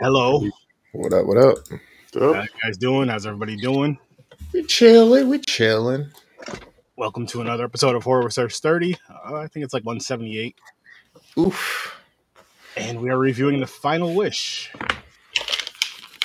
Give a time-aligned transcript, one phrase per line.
[0.00, 0.42] Hello.
[0.92, 1.26] What up?
[1.26, 1.58] What up?
[2.14, 3.08] How you guys doing?
[3.08, 3.98] How's everybody doing?
[4.52, 5.28] We're chilling.
[5.28, 6.10] We're chilling.
[6.96, 8.96] Welcome to another episode of Horror Research 30.
[9.08, 10.56] Uh, I think it's like 178.
[11.38, 11.94] Oof.
[12.76, 14.72] And we are reviewing The Final Wish.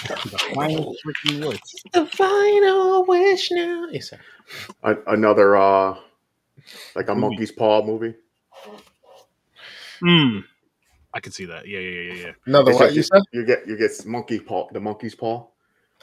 [0.07, 1.59] The Final Freaking Wish.
[1.91, 3.87] The final wish now.
[3.91, 4.19] Yes, sir.
[4.83, 5.97] A- another uh
[6.95, 7.21] like a Movie.
[7.21, 8.13] monkey's paw movie.
[9.99, 10.39] Hmm.
[11.15, 11.65] I can see that.
[11.65, 12.31] Yeah, yeah, yeah, yeah, yeah.
[12.45, 13.21] Another It's what you said?
[13.31, 15.47] You get you get monkey paw the monkey's paw.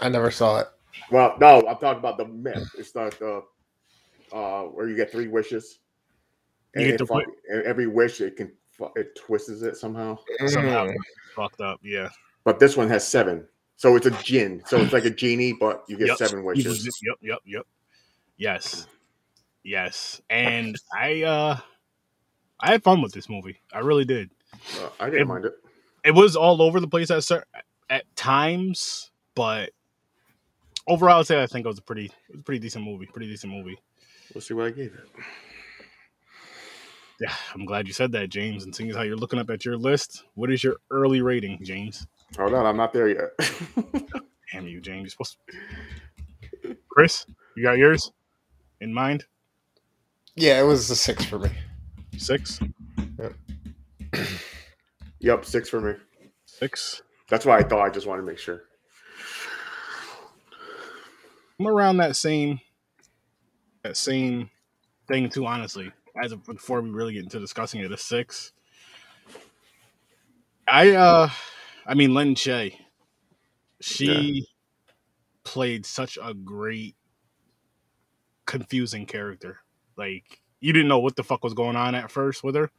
[0.01, 0.69] I never saw it.
[1.11, 2.67] Well, no, I'm talking about the myth.
[2.79, 3.43] It's not the
[4.33, 5.81] uh where you get three wishes.
[6.75, 8.51] You And get the fuck- and every wish it can
[8.97, 10.19] it twists it somehow.
[10.47, 10.87] Somehow.
[10.87, 10.97] Mm.
[11.37, 11.79] Fucked up.
[11.83, 12.09] Yeah.
[12.45, 13.47] But this one has seven.
[13.77, 14.63] So it's a jinn.
[14.67, 16.17] So it's like a genie, but you get Yep.
[16.17, 16.85] seven wishes.
[17.03, 17.67] Yep, yep, yep.
[18.39, 18.87] Yes.
[19.63, 20.23] Yes.
[20.31, 21.59] And I uh
[22.61, 23.61] I had fun with this movie.
[23.73, 24.31] I really did.
[24.53, 25.53] Uh, I didn't It- mind it.
[26.05, 27.25] it was all over the place at
[27.91, 29.71] at times, but
[30.87, 33.07] overall, I'd say I think it was a pretty, it was a pretty decent movie.
[33.07, 33.79] Pretty decent movie.
[34.35, 35.09] We'll see what I gave it.
[37.21, 38.65] Yeah, I'm glad you said that, James.
[38.65, 41.59] And seeing as how you're looking up at your list, what is your early rating,
[41.63, 42.07] James?
[42.37, 43.31] Hold on, I'm not there yet.
[44.53, 45.03] Damn you, James.
[45.03, 45.37] You're supposed
[46.65, 46.77] to...
[46.89, 48.11] Chris, you got yours
[48.81, 49.25] in mind?
[50.35, 51.51] Yeah, it was a six for me.
[52.17, 52.59] Six,
[55.23, 55.95] yep, six for me.
[56.45, 57.03] six.
[57.29, 58.65] That's why I thought I just wanted to make sure.
[61.59, 62.61] I'm around that same,
[63.83, 64.51] that same
[65.09, 65.47] thing too.
[65.47, 68.53] Honestly, as of, before we really get into discussing it, a six.
[70.69, 71.31] I uh,
[71.87, 72.75] I mean Lin Shaye,
[73.81, 74.47] she
[75.45, 76.97] played such a great,
[78.47, 79.59] confusing character.
[79.97, 82.71] Like you didn't know what the fuck was going on at first with her.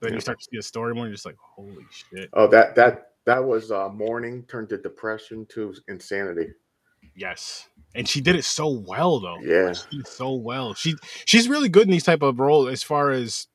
[0.00, 0.14] Then Yeah.
[0.16, 2.28] you start to see a story more, you're just like, holy shit.
[2.32, 6.48] Oh, that that that was uh, mourning turned to depression to insanity.
[7.16, 7.68] Yes.
[7.94, 9.38] And she did it so well though.
[9.40, 9.72] Yeah.
[9.72, 10.74] She so well.
[10.74, 10.94] She
[11.24, 13.48] she's really good in these type of roles as far as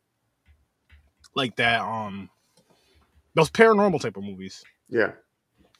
[1.36, 2.30] like that um
[3.36, 4.64] those paranormal type of movies.
[4.90, 5.14] Yeah,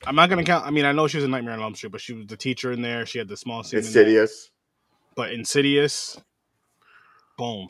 [0.08, 1.92] I'm not gonna count I mean I know she was a Nightmare on Elm Street,
[1.92, 3.06] but she was the teacher in there.
[3.06, 3.86] She had the small scene in.
[3.86, 4.50] Insidious.
[5.16, 6.20] But Insidious,
[7.38, 7.68] boom.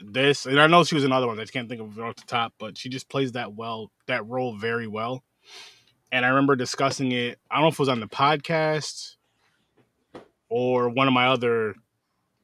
[0.00, 1.38] This and I know she was another one.
[1.38, 4.26] I can't think of it off the top, but she just plays that well, that
[4.26, 5.22] role very well.
[6.10, 7.38] And I remember discussing it.
[7.50, 9.16] I don't know if it was on the podcast
[10.48, 11.74] or one of my other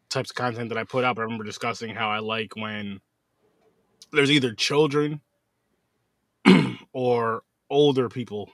[0.09, 1.19] types of content that I put up.
[1.19, 3.01] I remember discussing how I like when
[4.13, 5.21] there's either children
[6.93, 8.51] or older people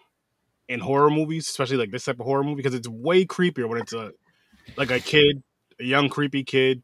[0.69, 3.81] in horror movies, especially like this type of horror movie, because it's way creepier when
[3.81, 4.13] it's a
[4.77, 5.43] like a kid,
[5.81, 6.83] a young creepy kid,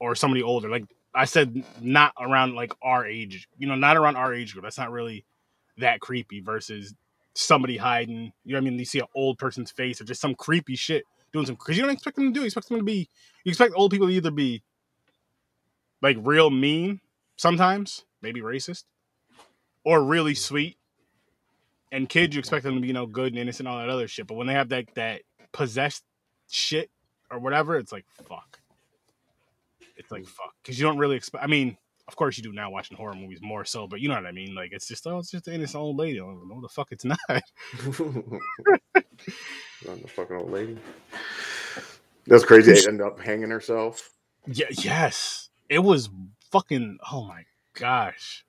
[0.00, 0.68] or somebody older.
[0.68, 0.84] Like
[1.18, 4.62] I said, not around like our age, you know, not around our age group.
[4.62, 5.24] That's not really
[5.78, 6.94] that creepy versus
[7.34, 8.32] somebody hiding.
[8.44, 8.78] You know what I mean?
[8.78, 11.02] You see an old person's face or just some creepy shit
[11.32, 12.40] doing some because you don't expect them to do.
[12.40, 13.08] You expect them to be.
[13.42, 14.62] You expect old people to either be
[16.00, 17.00] like real mean
[17.36, 18.84] sometimes, maybe racist,
[19.84, 20.76] or really sweet.
[21.90, 24.06] And kids, you expect them to be, you know, good and innocent, all that other
[24.06, 24.28] shit.
[24.28, 26.04] But when they have that that possessed
[26.48, 26.92] shit
[27.28, 28.57] or whatever, it's like fuck.
[30.08, 31.44] It's like fuck because you don't really expect.
[31.44, 31.76] I mean,
[32.06, 34.32] of course you do now watching horror movies more so, but you know what I
[34.32, 34.54] mean.
[34.54, 36.18] Like it's just oh, it's just an innocent old lady.
[36.18, 37.18] Oh, no, the fuck, it's not.
[37.28, 37.42] I'm
[40.00, 40.78] the fucking old lady.
[42.26, 42.72] That's crazy.
[42.72, 44.10] They ended up hanging herself.
[44.46, 46.08] Yeah, yes, it was
[46.50, 46.98] fucking.
[47.12, 48.46] Oh my gosh,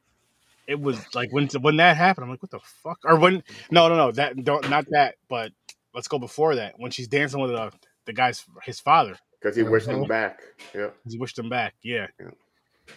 [0.66, 2.24] it was like when when that happened.
[2.24, 3.00] I'm like, what the fuck?
[3.04, 3.44] Or when?
[3.70, 4.12] No, no, no.
[4.14, 5.16] That don't not that.
[5.28, 5.52] But
[5.94, 6.76] let's go before that.
[6.78, 7.72] When she's dancing with uh,
[8.06, 10.42] the guy's his father, Because he wished him back.
[10.76, 10.90] Yeah.
[11.08, 11.74] he wished him back.
[11.82, 12.32] Yeah, Yeah.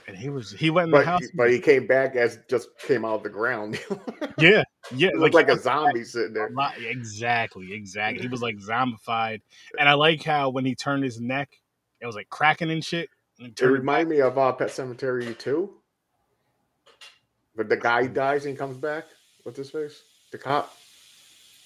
[0.09, 1.21] and he was he went in the But, house.
[1.21, 3.79] he, but he came back as just came out of the ground.
[4.39, 4.65] yeah,
[4.95, 6.51] yeah, looked like a zombie sitting there.
[6.51, 8.23] Lot- exactly, exactly.
[8.23, 9.41] He was like zombified,
[9.79, 11.49] and I like how when he turned his neck,
[12.01, 13.09] it was like cracking and shit.
[13.39, 15.71] And It reminded me of uh, Pet Sematary too.
[17.55, 19.05] But the guy dies and he comes back.
[19.45, 20.03] with his face?
[20.31, 20.75] The cop.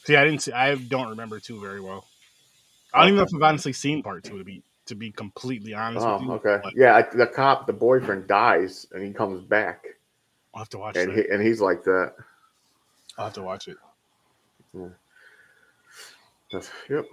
[0.05, 0.53] See, I didn't see.
[0.53, 2.05] I don't remember two very well.
[2.95, 5.75] I don't even know if I've honestly seen part two to be to be completely
[5.75, 6.31] honest with you.
[6.31, 6.59] Oh, okay.
[6.63, 9.85] but Yeah, the cop, the boyfriend dies and he comes back.
[10.55, 11.27] I'll have to watch And that.
[11.27, 12.15] he, and he's like that.
[13.19, 13.77] I'll have to watch it.
[16.53, 17.05] That's, yep.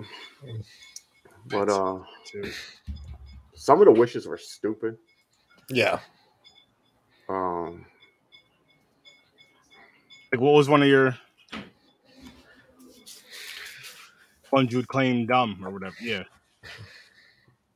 [1.47, 1.99] But uh,
[2.31, 2.51] Too.
[3.55, 4.97] some of the wishes were stupid.
[5.69, 5.99] Yeah.
[7.29, 7.85] Um,
[10.31, 11.15] Like, what was one of your
[14.51, 15.95] ones you would claim dumb or whatever?
[16.01, 16.23] Yeah,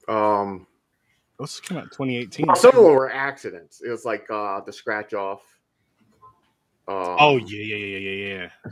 [0.08, 0.68] um,
[1.40, 2.56] those came out 2018.
[2.56, 3.82] some of them were accidents.
[3.82, 5.42] It was like uh, the scratch off.
[6.88, 8.72] Uh, Oh yeah, yeah, yeah, yeah, yeah.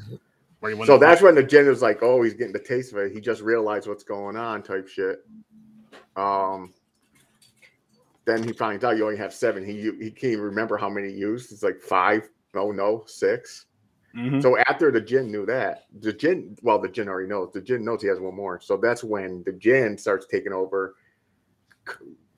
[0.59, 2.93] Where he went So that's when the jinn was like, "Oh, he's getting the taste
[2.93, 3.11] of it.
[3.11, 5.19] He just realized what's going on," type shit.
[6.15, 6.73] Um.
[8.25, 9.63] Then he finds out you only have seven.
[9.63, 11.51] He he can't even remember how many he used.
[11.51, 12.27] It's like five.
[12.55, 13.67] No, no, six.
[14.15, 14.41] Mhm.
[14.41, 17.51] So after the jinn knew that, the jinn, well, the jinn already knows.
[17.53, 18.61] The jinn knows he has one more.
[18.61, 20.95] So that's when the jinn starts taking over,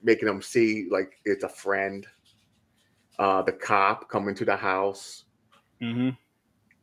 [0.04, 2.06] making him see like it's a friend.
[3.20, 5.26] Uh, the cop coming to the house.
[5.82, 6.16] Mhm.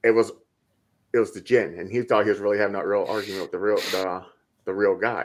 [0.02, 0.32] It was,
[1.12, 3.52] it was the jinn, and he thought he was really having that real argument with
[3.52, 4.24] the real the
[4.64, 5.24] the real guy.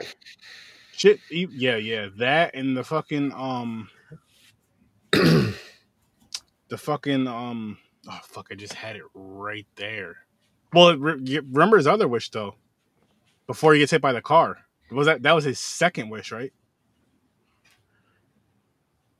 [0.91, 1.19] Shit.
[1.31, 2.09] Yeah, yeah.
[2.17, 3.89] That and the fucking um,
[5.11, 5.55] the
[6.77, 7.77] fucking um.
[8.09, 8.47] Oh fuck!
[8.51, 10.17] I just had it right there.
[10.73, 12.55] Well, re- remember his other wish though.
[13.47, 14.57] Before he gets hit by the car,
[14.91, 16.53] was that that was his second wish, right?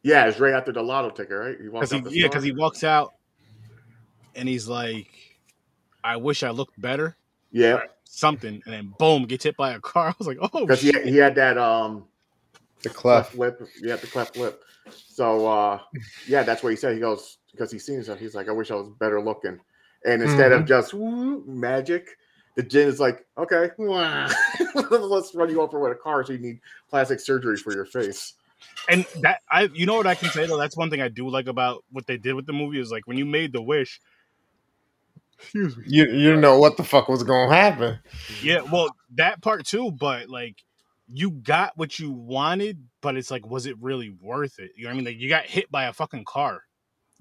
[0.03, 1.57] Yeah, it's right after the lotto ticket, right?
[1.61, 3.13] He walks Because out he the yeah, because he walks out
[4.35, 5.07] and he's like,
[6.03, 7.15] "I wish I looked better."
[7.51, 10.07] yeah, Something, and then boom, gets hit by a car.
[10.09, 12.05] I was like, "Oh because he he had that um
[12.83, 13.59] The cleft clef.
[13.59, 13.69] lip.
[13.81, 14.63] Yeah, the cleft lip.
[14.91, 15.79] So uh
[16.27, 16.93] yeah, that's what he said.
[16.93, 18.19] He goes because he's seen himself.
[18.19, 19.59] He's like, I wish I was better looking.
[20.05, 22.07] And instead of just woo, magic,
[22.55, 26.23] the jinn is like, okay, let's run you over with a car.
[26.23, 28.35] So you need plastic surgery for your face.
[28.87, 30.57] And that I, you know what I can say though.
[30.57, 33.07] That's one thing I do like about what they did with the movie is like
[33.07, 33.99] when you made the wish.
[35.39, 35.85] Excuse me.
[35.85, 37.99] You you know what the fuck was gonna happen.
[38.27, 40.57] Yeah, well, that part too, but like
[41.07, 44.71] you got what you wanted, but it's like, was it really worth it?
[44.75, 45.05] You know what I mean?
[45.05, 46.63] Like you got hit by a fucking car,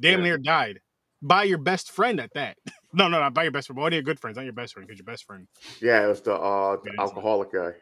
[0.01, 0.25] damn Yeah.
[0.25, 0.81] near died
[1.23, 2.59] by your best friend at that.
[2.95, 3.77] No, no, not by your best friend.
[3.77, 5.47] But one of your good friends, not your best friend, because your best friend.
[5.81, 7.73] Yeah, it was the uh the Yeah, alcoholic guy.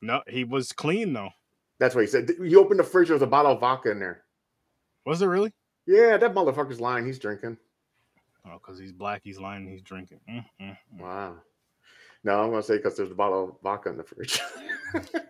[0.00, 1.30] No, he was clean though.
[1.78, 2.30] That's what he said.
[2.40, 4.24] You opened the fridge, There was a bottle of vodka in there.
[5.06, 5.52] Was it really?
[5.86, 7.06] Yeah, that motherfucker's lying.
[7.06, 7.56] He's drinking.
[8.46, 10.20] Oh, because he's black, he's lying, he's drinking.
[10.28, 11.00] Mm, mm, mm.
[11.00, 11.36] Wow.
[12.24, 14.40] No, I'm gonna say because there's a bottle of vodka in the fridge.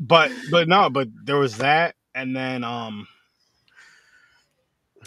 [0.00, 3.06] But but no, but there was that, and then um,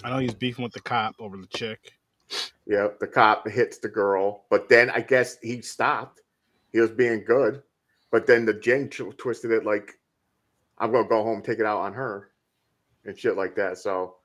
[0.03, 1.91] I know he's beefing with the cop over the chick.
[2.65, 6.21] Yeah, the cop hits the girl, but then I guess he stopped.
[6.71, 7.61] He was being good,
[8.09, 9.99] but then the tw- twisted it like,
[10.77, 12.31] "I'm gonna go home, take it out on her,"
[13.05, 13.77] and shit like that.
[13.77, 14.17] So,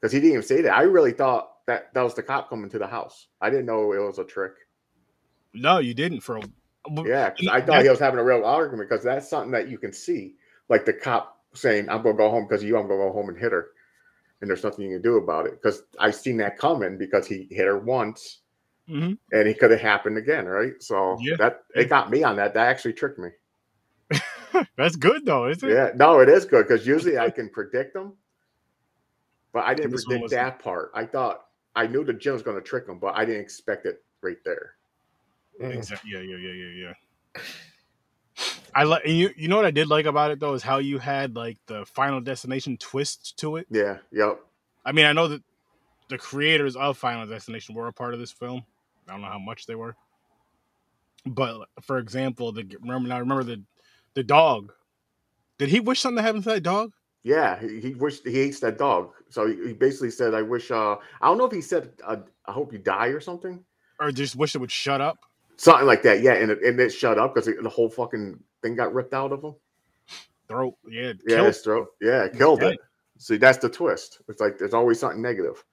[0.00, 2.70] because he didn't even say that, I really thought that that was the cop coming
[2.70, 3.28] to the house.
[3.40, 4.52] I didn't know it was a trick.
[5.54, 6.42] No, you didn't for a
[6.90, 9.68] well, Yeah, 'cause I thought he was having a real argument because that's something that
[9.68, 10.36] you can see,
[10.68, 13.38] like the cop saying, "I'm gonna go home because you, I'm gonna go home and
[13.38, 13.70] hit her,"
[14.40, 17.44] and there's nothing you can do about it because I've seen that coming because he
[17.50, 18.42] hit her once
[18.88, 19.16] mhm.
[19.32, 20.82] and it could have happened again, right?
[20.82, 21.36] So Yeah.
[21.36, 22.52] that it got me on that.
[22.54, 23.30] That actually tricked me.
[24.76, 25.72] that's good though, isn't it?
[25.72, 28.14] Yeah, no, it is good because usually I can predict them,
[29.52, 30.40] but I didn't This predict wasn't.
[30.42, 30.90] that part.
[30.94, 31.46] I thought
[31.76, 34.38] I knew the gym was going to trick them, but I didn't expect it right
[34.44, 34.74] there.
[35.60, 36.10] Exactly.
[36.10, 36.14] Mm.
[36.14, 36.92] Yeah, yeah, yeah, yeah,
[37.36, 37.42] yeah.
[38.74, 39.30] I like you.
[39.36, 41.86] You know what I did like about it though is how you had like the
[41.86, 43.68] Final Destination twist to it.
[43.70, 44.40] Yeah, yep,
[44.84, 45.42] I mean, I know that
[46.08, 48.62] the creators of Final Destination were a part of this film.
[49.08, 49.96] I don't know how much they were,
[51.24, 53.62] but for example, the remember now remember the
[54.14, 54.72] the dog.
[55.58, 56.92] Did he wish something to happen to that dog?
[57.22, 57.58] yeah.
[57.60, 60.96] He, he wished he hates that dog, so he, he basically said, "I wish." uh
[61.20, 62.16] I don't know if he said, uh,
[62.46, 63.64] "I hope you die" or something,
[64.00, 65.18] Or just wish it would shut up?
[65.56, 66.20] something like that.
[66.20, 69.32] Yeah, and it, and it shut up because the whole fucking thing got ripped out
[69.32, 69.54] of him.
[70.48, 71.88] Throat, yeah, Yeah, killed his throat.
[72.02, 72.78] Yeah, killed it.
[73.18, 74.20] See, that's the twist.
[74.28, 75.64] It's like there's always something negative.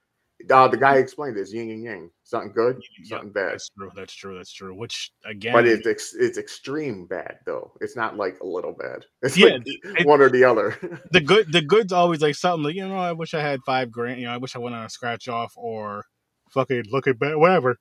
[0.50, 2.10] Uh, the guy explained this yin and yang.
[2.24, 3.54] Something good, Yeah, something bad.
[3.54, 3.92] That's true.
[3.96, 4.38] That's true.
[4.38, 4.74] That's true.
[4.76, 7.72] Which again, But it's ex- it's extreme bad though.
[7.82, 9.06] It's not like a little bad.
[9.22, 10.78] It's Yeah, like it- one or the other.
[11.12, 13.92] the good the good's always like something like you know I wish I had five
[13.92, 16.06] grand you know I wish I went on a scratch off or
[16.50, 17.78] fucking look at bad whatever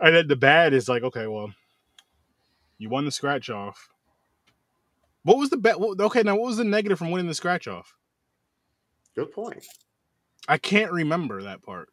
[0.00, 1.52] and then the bad is like okay well
[2.78, 3.88] you won the scratch off
[5.24, 7.94] what was the bet okay now what was the negative from winning the scratch off
[9.16, 9.64] Good point.
[10.48, 11.88] I can't remember that part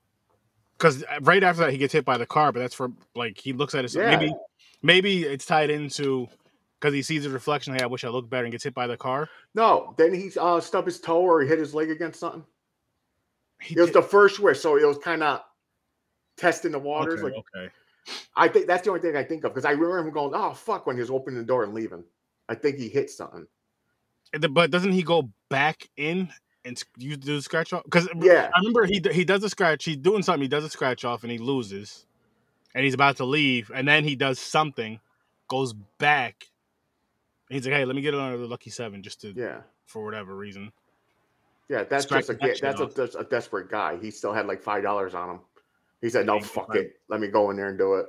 [0.78, 3.54] because right after that he gets hit by the car but that's for like he
[3.54, 4.16] looks at it Yeah.
[4.18, 4.34] maybe
[4.82, 6.28] maybe it's tied into
[6.80, 8.88] because he sees the reflection hey I wish I looked better and gets hit by
[8.88, 12.20] the car No, then he uh, stubbed his toe or he hit his leg against
[12.20, 12.44] something.
[13.62, 15.42] he It was the first wish, so it was kind of
[16.38, 17.22] testing the waters.
[17.22, 17.70] okay, Like okay.
[18.36, 20.54] I think that's the only thing I think of because I remember him going, "Oh
[20.54, 22.04] fuck!" when he was opening the door and leaving.
[22.50, 23.48] I think he hit something.
[24.52, 26.28] But doesn't he go back in
[26.66, 27.84] and you do the scratch off?
[27.84, 29.86] Because Yeah, I remember he he does a scratch.
[29.86, 30.42] He's doing something.
[30.42, 32.06] He does a scratch off and he loses,
[32.74, 35.00] and he's about to leave, and then he does something,
[35.48, 36.48] goes back.
[37.50, 39.62] And he's like, "Hey, let me get another lucky seven just to yeah.
[39.86, 40.72] for whatever reason."
[41.70, 43.98] Yeah, that's Scratch just a that ga- shit that's a, that's a desperate guy.
[43.98, 45.40] He still had like five dollars on him.
[46.02, 47.00] He said, "No, fuck it.
[47.10, 48.08] Let me go in there and do it."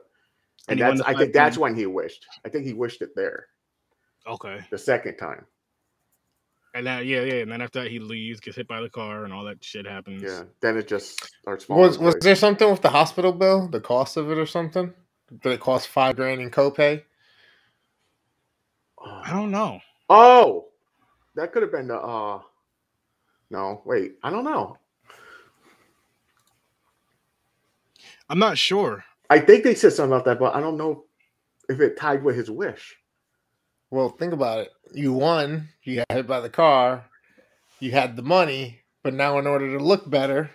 [0.68, 2.26] And won that's I think that's when he wished.
[2.44, 3.48] I think he wished it there
[4.26, 4.64] Okay.
[4.70, 5.46] the second time.
[6.74, 9.24] And then yeah, yeah, and then after that he leaves, gets hit by the car,
[9.24, 10.22] and all that shit happens.
[10.22, 10.44] Yeah.
[10.62, 11.82] Then it just starts falling.
[11.82, 13.68] Was was there something with the hospital bill?
[13.68, 14.94] The cost of it or something?
[15.42, 17.02] Did it cost five grand in copay?
[19.04, 19.80] I don't know.
[20.08, 20.66] Oh,
[21.36, 21.96] that could have been the.
[21.98, 22.40] uh
[23.50, 24.14] No, wait.
[24.22, 24.78] I don't know.
[28.28, 29.04] I'm not sure.
[29.30, 31.04] I think they said something about that, but I don't know
[31.68, 32.96] if it tied with his wish.
[33.90, 34.70] Well, think about it.
[34.94, 35.68] You won.
[35.82, 37.04] You got hit by the car.
[37.80, 40.50] You had the money, but now in order to look better,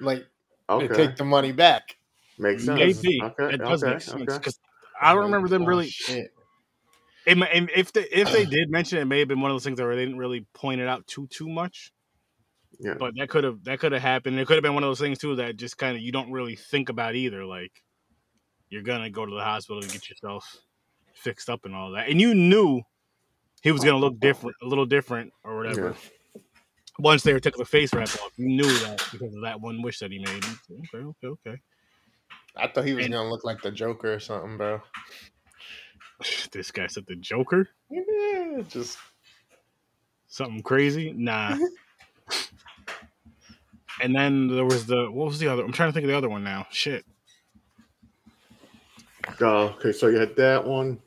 [0.00, 0.26] like
[0.68, 1.96] Okay, they take the money back.
[2.38, 2.78] makes sense.
[3.02, 4.38] Maybe Okay, it does okay, make sense okay.
[4.38, 4.58] because
[5.00, 5.88] I don't remember them Oh, really.
[5.88, 6.30] shit.
[7.26, 9.54] It, and if they if they did mention it, it may have been one of
[9.54, 11.92] those things where they didn't really point it out too too much.
[12.78, 12.94] Yeah.
[12.98, 14.38] But that could have that could have happened.
[14.38, 16.30] It could have been one of those things too that just kind of you don't
[16.32, 17.44] really think about either.
[17.44, 17.72] Like
[18.70, 20.56] you're gonna go to the hospital to get yourself
[21.14, 22.82] fixed up and all that, and you knew
[23.62, 25.94] he was gonna look different, a little different or whatever.
[26.98, 29.80] Once they were took the face wrap off, you knew that because of that one
[29.80, 30.44] wish that he made.
[30.94, 31.60] Okay, okay, okay.
[32.56, 34.80] I thought he was And- gonna look like the Joker or something, bro.
[36.52, 38.98] This guy said the Joker, Yeah, just
[40.28, 41.12] something crazy.
[41.12, 41.58] Nah.
[44.00, 45.64] and then there was the what was the other?
[45.64, 46.66] I'm trying to think of the other one now.
[46.70, 47.04] Shit.
[49.40, 51.00] Uh, okay, so you had that one.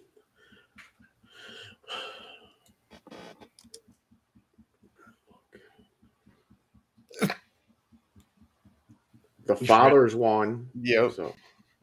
[9.46, 10.70] The should- father's one.
[10.82, 11.12] yep.
[11.12, 11.34] So,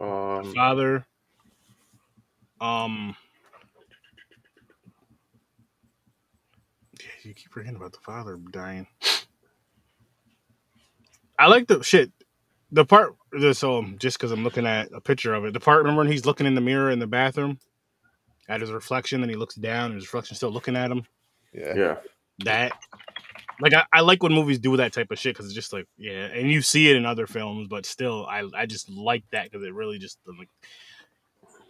[0.01, 1.07] um, father.
[2.61, 3.17] Um.
[7.01, 8.87] Yeah, you keep forgetting about the father dying.
[11.39, 12.13] I like the shit.
[12.71, 13.15] The part.
[13.33, 15.79] the- So just because I'm looking at a picture of it, the part.
[15.79, 17.59] Remember when he's looking in the mirror in the bathroom
[18.49, 21.05] at his reflection, and he looks down, and his reflection still looking at him.
[21.53, 21.75] Yeah.
[21.77, 21.97] yeah,
[22.45, 22.73] That.
[23.63, 25.87] Like I, I like when movies do that type of shit because it's just like
[25.97, 29.45] yeah, and you see it in other films, but still I I just like that
[29.51, 30.49] because it really just like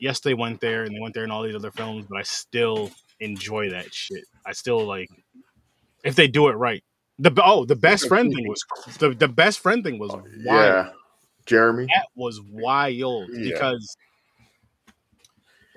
[0.00, 2.22] yes, they went there and they went there in all these other films, but I
[2.22, 4.24] still enjoy that shit.
[4.46, 5.10] I still like
[6.02, 6.82] if they do it right.
[7.18, 8.64] The oh, the best friend thing was
[8.98, 10.26] the, the best friend thing was oh, wild.
[10.44, 10.88] yeah.
[11.44, 11.86] Jeremy.
[11.94, 13.52] That was wild Yeah.
[13.52, 13.96] because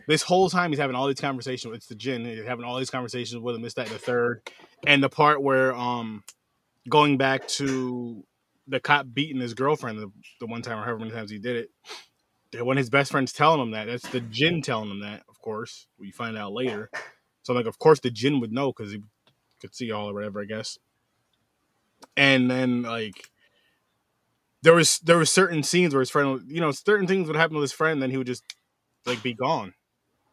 [0.08, 1.72] this whole time he's having all these conversations.
[1.72, 2.26] with the jinn.
[2.26, 3.62] He's having all these conversations with him.
[3.62, 4.42] This, that, and the third,
[4.88, 6.24] and the part where um
[6.90, 8.24] going back to
[8.68, 11.56] the cop beating his girlfriend the, the one time or however many times he did
[11.56, 12.64] it.
[12.64, 15.24] When his best friend's telling him that, that's the jinn telling him that.
[15.28, 16.90] Of course, we find out later.
[17.44, 19.02] So like, of course, the jinn would know because he
[19.60, 20.80] could see all or whatever, I guess.
[22.16, 23.30] And then like
[24.62, 27.56] there was there was certain scenes where his friend, you know, certain things would happen
[27.56, 28.44] with his friend, then he would just
[29.06, 29.74] like be gone.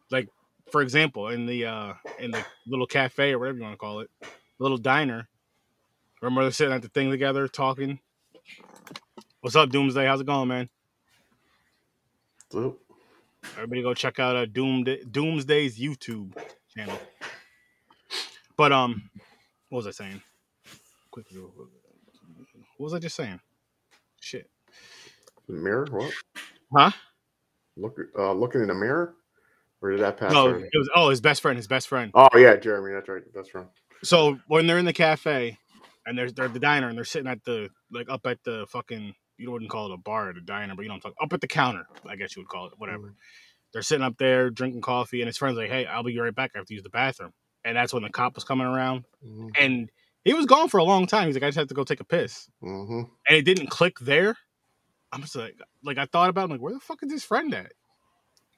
[0.09, 0.29] Like
[0.71, 3.99] for example, in the uh in the little cafe or whatever you want to call
[3.99, 4.09] it,
[4.63, 5.27] little diner.
[6.21, 7.99] Remember they're sitting at the thing together talking.
[9.41, 10.05] What's up, Doomsday?
[10.05, 10.69] How's it going, man?
[13.55, 16.37] Everybody go check out uh, Doomsday, Doomsday's YouTube
[16.73, 16.97] channel.
[18.55, 19.09] But um,
[19.67, 20.21] what was I saying?
[21.11, 21.67] Quickly, what
[22.77, 23.41] was I just saying?
[24.21, 24.49] Shit,
[25.49, 25.87] Mirror.
[25.91, 26.13] What?
[26.73, 26.91] huh?
[27.75, 27.99] Look.
[28.17, 29.15] Uh, looking in the mirror.
[29.81, 30.31] Or did that pass?
[30.31, 32.09] No, it was oh his best friend, his best friend.
[32.13, 32.93] Oh yeah, Jeremy.
[32.93, 33.23] That's right.
[33.35, 33.67] That's right.
[34.03, 35.57] So when they're in the cafe
[36.05, 38.65] and they're they're at the diner and they're sitting at the like up at the
[38.69, 41.11] fucking you wouldn't call it a bar or the diner, but you know what I'm
[41.11, 43.13] talking up at the counter, I guess you would call it, whatever.
[43.71, 46.51] They're sitting up there drinking coffee and his friend's like, Hey, I'll be right back.
[46.53, 47.33] I have to use the bathroom.
[47.65, 49.05] And that's when the cop was coming around.
[49.25, 49.47] Mm-hmm.
[49.59, 49.89] And
[50.23, 51.27] he was gone for a long time.
[51.27, 52.49] He's like, I just have to go take a piss.
[52.61, 53.01] Mm-hmm.
[53.27, 54.35] And it didn't click there.
[55.11, 57.23] I'm just like like I thought about it, I'm like, where the fuck is his
[57.23, 57.71] friend at?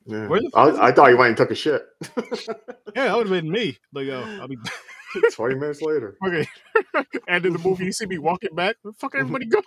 [0.05, 0.27] Yeah.
[0.27, 1.83] Where the fuck is I, I thought he went and took a shit.
[2.95, 3.77] Yeah, that would have been me.
[3.93, 4.57] Like, oh, I'll be
[5.33, 6.17] Twenty minutes later.
[6.25, 6.47] okay.
[7.27, 9.61] and in the movie you see me walking back, fuck everybody go?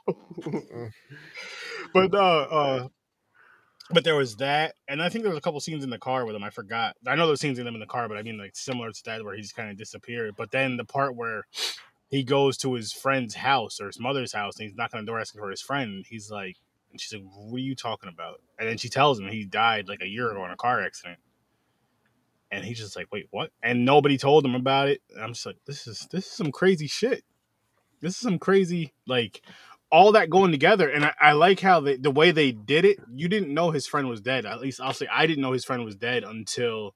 [1.93, 2.89] but uh uh
[3.91, 6.27] but there was that and i think there was a couple scenes in the car
[6.27, 8.23] with him i forgot i know there's scenes in them in the car but i
[8.23, 11.45] mean like similar to that where he's kind of disappeared but then the part where
[12.09, 15.11] he goes to his friend's house or his mother's house and he's knocking on the
[15.11, 16.57] door asking for his friend he's like
[16.91, 19.89] and she's like what are you talking about and then she tells him he died
[19.89, 21.19] like a year ago in a car accident
[22.53, 23.51] and he's just like wait what?
[23.63, 25.03] And nobody told him about it.
[25.15, 27.25] And i'm just like this is this is some crazy shit.
[28.03, 29.43] This is some crazy like
[29.93, 30.89] all that going together.
[30.91, 33.87] And i, I like how they, the way they did it you didn't know his
[33.87, 34.47] friend was dead.
[34.47, 36.95] At least i'll say i didn't know his friend was dead until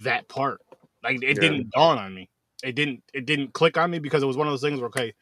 [0.00, 0.60] that part.
[1.02, 1.40] Like it Yeah.
[1.40, 2.30] didn't dawn on me.
[2.64, 4.88] It didn't it didn't click on me because it was one of those things where
[4.88, 5.14] okay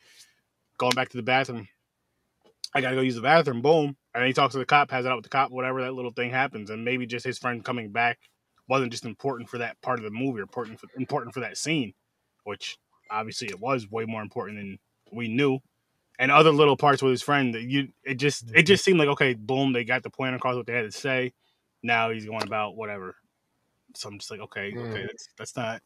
[0.79, 1.69] going back to the bathroom
[2.75, 3.97] i gotta go use the bathroom boom.
[4.15, 6.13] And he talks to the cop, has it out with the cop, whatever that little
[6.13, 8.19] thing happens, and maybe just his friend coming back
[8.69, 11.57] wasn't just important for that part of the movie, or important for, important for that
[11.57, 11.93] scene,
[12.45, 12.79] which
[13.11, 14.79] obviously it was way more important than
[15.13, 15.59] we knew.
[16.19, 19.09] And other little parts with his friend that you, it just it just seemed like
[19.09, 21.33] okay, boom, they got the point across what they had to say.
[21.83, 23.17] Now he's going about whatever.
[23.97, 25.07] So I'm just like, okay, okay, Mm.
[25.07, 25.83] that's that's not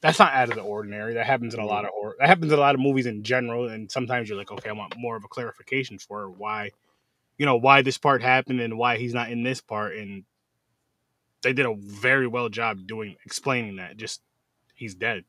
[0.00, 1.14] that's not out of the ordinary.
[1.14, 2.16] That happens in a lot of horror.
[2.18, 3.68] That happens in a lot of movies in general.
[3.68, 6.70] And sometimes you're like, okay, I want more of a clarification for why,
[7.38, 9.96] you know, why this part happened and why he's not in this part.
[9.96, 10.24] And
[11.44, 13.96] they did a very well job doing explaining that.
[13.96, 14.20] Just
[14.74, 15.24] he's dead,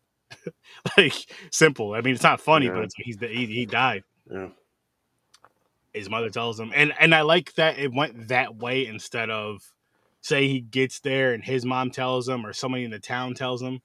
[0.98, 1.14] like
[1.52, 1.94] simple.
[1.94, 4.04] I mean, it's not funny, but it's he's he, he died.
[4.32, 4.50] Yeah.
[5.94, 9.62] His mother tells him, and and I like that it went that way instead of
[10.22, 13.62] say he gets there and his mom tells him or somebody in the town tells
[13.62, 13.82] him.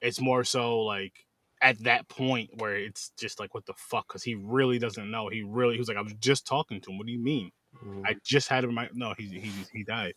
[0.00, 1.26] It's more so like
[1.60, 5.28] at that point where it's just like what the fuck because he really doesn't know.
[5.28, 6.96] He really he was like I was just talking to him.
[6.98, 7.50] What do you mean?
[7.84, 8.02] Mhm.
[8.06, 8.70] I just had him.
[8.70, 10.14] in My, no, he he he died.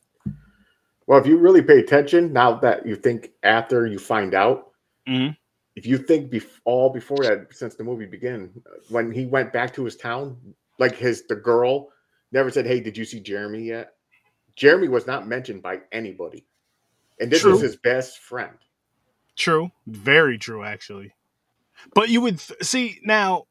[1.07, 4.71] Well, if you really pay attention, now that you think after you find out,
[5.07, 5.35] Mhm.
[5.75, 8.51] if you think bef- all before that, since the movie began,
[8.89, 11.91] when he went back to his town, like his the girl
[12.31, 13.95] never said, "Hey, did you see Jeremy yet?"
[14.55, 16.45] Jeremy was not mentioned by anybody,
[17.19, 18.57] and this was his best friend.
[19.35, 21.13] True, very true, actually.
[21.95, 23.47] But you would th- see now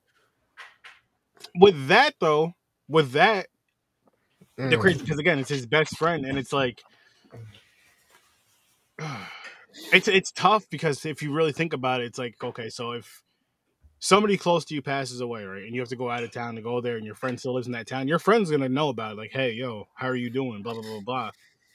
[1.56, 2.54] with that though,
[2.88, 3.48] with that
[4.56, 4.80] the Mm.
[4.80, 6.82] crazy because again, it's his best friend, and it's like
[9.92, 13.22] it's it's tough because if you really think about it, it's like okay, so if
[13.98, 16.54] somebody close to you passes away, right, and you have to go out of town
[16.56, 18.88] to go there, and your friend still lives in that town, your friend's gonna know
[18.88, 20.62] about it, like, hey, yo, how are you doing?
[20.62, 21.30] Blah blah blah blah.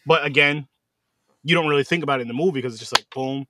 [0.06, 0.68] But again,
[1.44, 3.46] you don't really think about it in the movie because it's just like boom,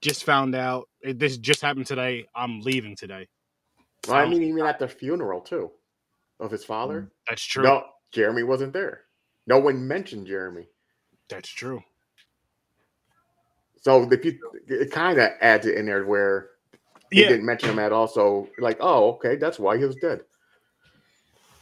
[0.00, 2.26] just found out it, this just happened today.
[2.34, 3.28] I'm leaving today.
[4.06, 5.70] Well, I mean, even at the funeral too,
[6.38, 7.02] of his father.
[7.02, 7.64] Mm, that's true.
[7.64, 9.02] No, Jeremy wasn't there.
[9.46, 10.68] No one mentioned Jeremy.
[11.28, 11.82] That's true.
[13.80, 16.50] So if you, it kind of adds it in there where
[17.10, 18.08] he Yeah, didn't mention him at all.
[18.08, 20.22] So like, oh, okay, that's why he was dead.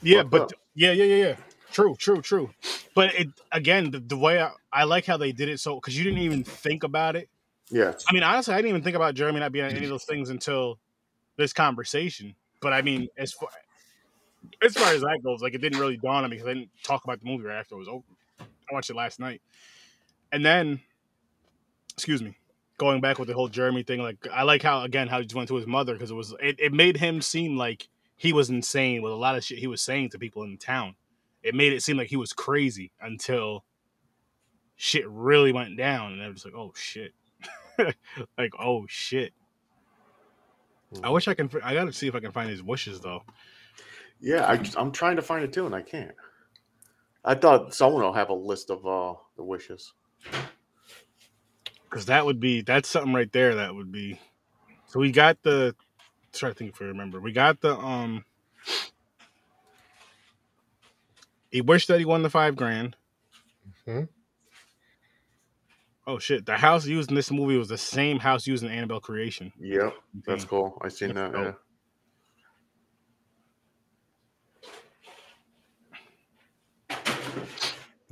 [0.03, 0.53] Yeah, fucked but up.
[0.75, 1.37] yeah, yeah, yeah, yeah.
[1.73, 2.51] True, true, true.
[2.95, 5.97] But it again, the, the way I, I like how they did it, so because
[5.97, 7.29] you didn't even think about it.
[7.71, 9.91] Yeah, I mean, honestly, I didn't even think about Jeremy not being on any of
[9.91, 10.79] those things until
[11.37, 12.35] this conversation.
[12.61, 13.49] But I mean, as far
[14.62, 16.71] as far as that goes, like it didn't really dawn on me because I didn't
[16.85, 18.05] talk about the movie right after it was over.
[18.75, 19.41] Watched it last night,
[20.33, 20.81] and then,
[21.93, 22.37] excuse me,
[22.79, 24.01] going back with the whole Jeremy thing.
[24.01, 26.35] Like I like how again how he just went to his mother because it was
[26.41, 29.67] it, it made him seem like he was insane with a lot of shit he
[29.67, 30.97] was saying to people in town.
[31.43, 33.65] It made it seem like he was crazy until
[34.77, 37.13] shit really went down, and I was like, oh shit,
[38.39, 39.33] like oh shit.
[41.03, 41.51] I wish I can.
[41.63, 43.23] I gotta see if I can find his wishes though.
[44.21, 44.47] yeah.
[44.47, 46.15] I, I'm trying to find it too, and I can't.
[47.25, 49.93] I thought someone will have a list of uh the wishes.
[51.91, 54.21] because that would be that's something right there that would be
[54.87, 55.75] so we got the
[56.35, 58.25] try to think if I remember we got the um
[61.51, 62.97] he wished that he won the five grand
[63.89, 64.09] Mhm.
[66.07, 69.01] oh shit the house used in this movie was the same house used in annabelle
[69.01, 69.95] creation Yep,
[70.27, 70.79] that's cool.
[70.83, 71.33] I seen that.
[71.33, 71.55] That's Yeah.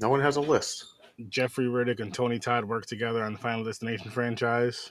[0.03, 0.85] No one has a list.
[1.29, 4.91] jeffrey reddick and tony todd worked together on the final destination franchise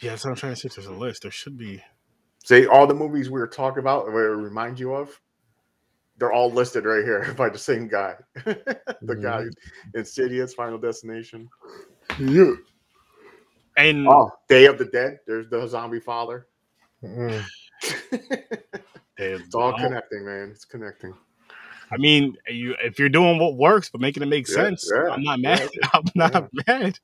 [0.00, 1.82] yeah that's what i'm trying to see if there's a list there should be
[2.44, 5.20] See, all the movies we were talking about, where it reminds you of,
[6.16, 8.14] they're all listed right here by the same guy.
[8.46, 9.44] the guy,
[9.94, 11.46] Insidious, Final Destination.
[12.18, 12.52] Yeah.
[13.76, 15.18] and Oh, Day of the Dead.
[15.26, 16.46] There's the zombie father.
[17.04, 17.44] Mm.
[18.10, 18.48] it's
[19.18, 20.48] it's all connecting, man.
[20.50, 21.12] It's connecting.
[21.92, 25.10] I mean, you if you're doing what works but making it make Yeah, sense, yeah,
[25.10, 25.68] I'm not yeah, mad.
[25.94, 26.98] I'm not mad.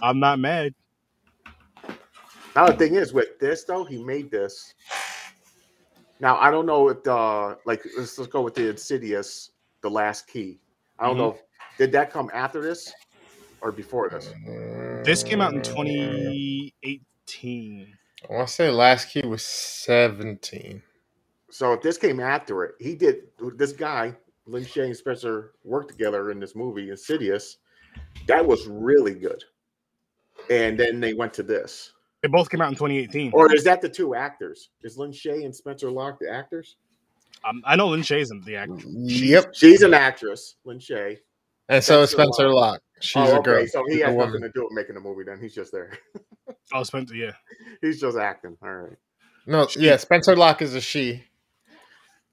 [0.00, 0.74] I'm not mad.
[2.56, 4.74] Now the thing is, with this though, he made this.
[6.20, 9.50] Now I don't know if the like let's, let's go with the Insidious,
[9.82, 10.58] the Last Key.
[10.98, 11.30] I don't know.
[11.30, 11.42] If,
[11.78, 12.92] did that come after this
[13.62, 14.30] or before this?
[15.04, 15.62] This came out in Mm.
[15.62, 17.96] 2018.
[18.28, 20.82] I want to say last key was 17.
[21.52, 23.24] So if this came after it, he did.
[23.56, 27.58] This guy, Lin Shaye and Spencer, worked together in this movie, Insidious.
[28.26, 29.44] That was really good.
[30.48, 31.92] And then they went to this.
[32.22, 33.32] They both came out in 2018.
[33.34, 34.70] Or is that the two actors?
[34.82, 36.76] Is Lin Shaye and Spencer Locke the actors?
[37.44, 38.76] Um, I know Lin Shaye's the actor.
[38.86, 39.54] Yep.
[39.54, 41.18] She's an actress, Lin Shaye.
[41.68, 42.80] And so is Spencer Spencer Locke.
[43.00, 43.56] She's oh, a girl.
[43.56, 43.66] okay.
[43.66, 45.24] So he has nothing to do with making the movie.
[45.24, 45.92] Then he's just there.
[46.72, 47.14] Oh, Spencer.
[47.14, 47.32] Yeah.
[47.82, 48.56] he's just acting.
[48.62, 48.96] All right.
[49.46, 51.24] No, She- yeah, Spencer Locke is a she.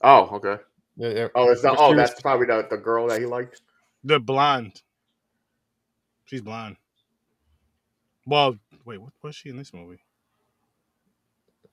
[0.01, 0.61] Oh, okay.
[0.97, 1.27] Yeah, yeah.
[1.35, 1.77] Oh, it's not.
[1.79, 3.61] Oh, that's probably the, the girl that he liked.
[4.03, 4.81] The blonde.
[6.25, 6.77] She's blonde.
[8.25, 10.01] Well, wait, what was she in this movie?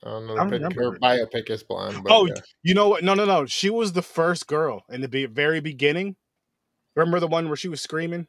[0.03, 0.33] I don't know.
[0.33, 0.99] I don't but her her.
[0.99, 2.03] biopic is blonde.
[2.03, 2.33] But oh, yeah.
[2.63, 3.03] you know what?
[3.03, 3.45] No, no, no.
[3.45, 6.15] She was the first girl in the be- very beginning.
[6.95, 8.27] Remember the one where she was screaming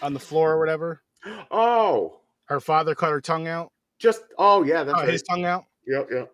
[0.00, 1.02] on the floor or whatever?
[1.50, 3.72] Oh, Her father cut her tongue out.
[3.98, 5.12] just oh yeah, that's uh, right.
[5.12, 5.64] his tongue out.
[5.86, 6.32] Yep, yep,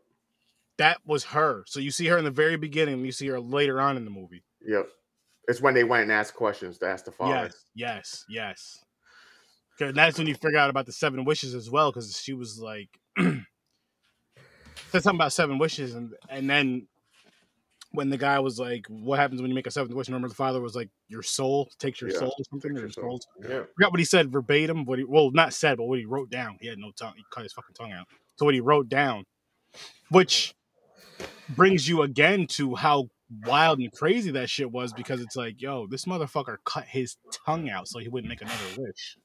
[0.79, 1.65] That was her.
[1.67, 4.05] So you see her in the very beginning, and you see her later on in
[4.05, 4.43] the movie.
[4.61, 4.89] yep.
[5.49, 7.33] It's when they went and asked questions to ask the father.
[7.45, 8.85] Yes, yes, yes.
[9.79, 12.59] 'Cause that's when you figure out about the seven wishes as well, because she was
[12.59, 16.89] like said something about seven wishes, and and then
[17.93, 20.35] when the guy was like, "What happens when you make a seventh wish?" Remember, the
[20.35, 23.21] father was like, "Your soul takes your Yeah, soul or something." takes Or your soul.
[23.21, 23.49] soul.
[23.49, 23.61] Yeah.
[23.61, 24.85] I forgot what he said verbatim.
[24.85, 26.59] What he well, not said, but what he wrote down.
[26.61, 27.15] He had no tongue.
[27.17, 28.07] He cut his fucking tongue out.
[28.37, 29.25] So what he wrote down,
[30.11, 30.55] which
[31.51, 33.09] brings you again to how
[33.45, 37.69] wild and crazy that shit was, because it's like, yo, this motherfucker cut his tongue
[37.71, 39.17] out so he wouldn't make another wish.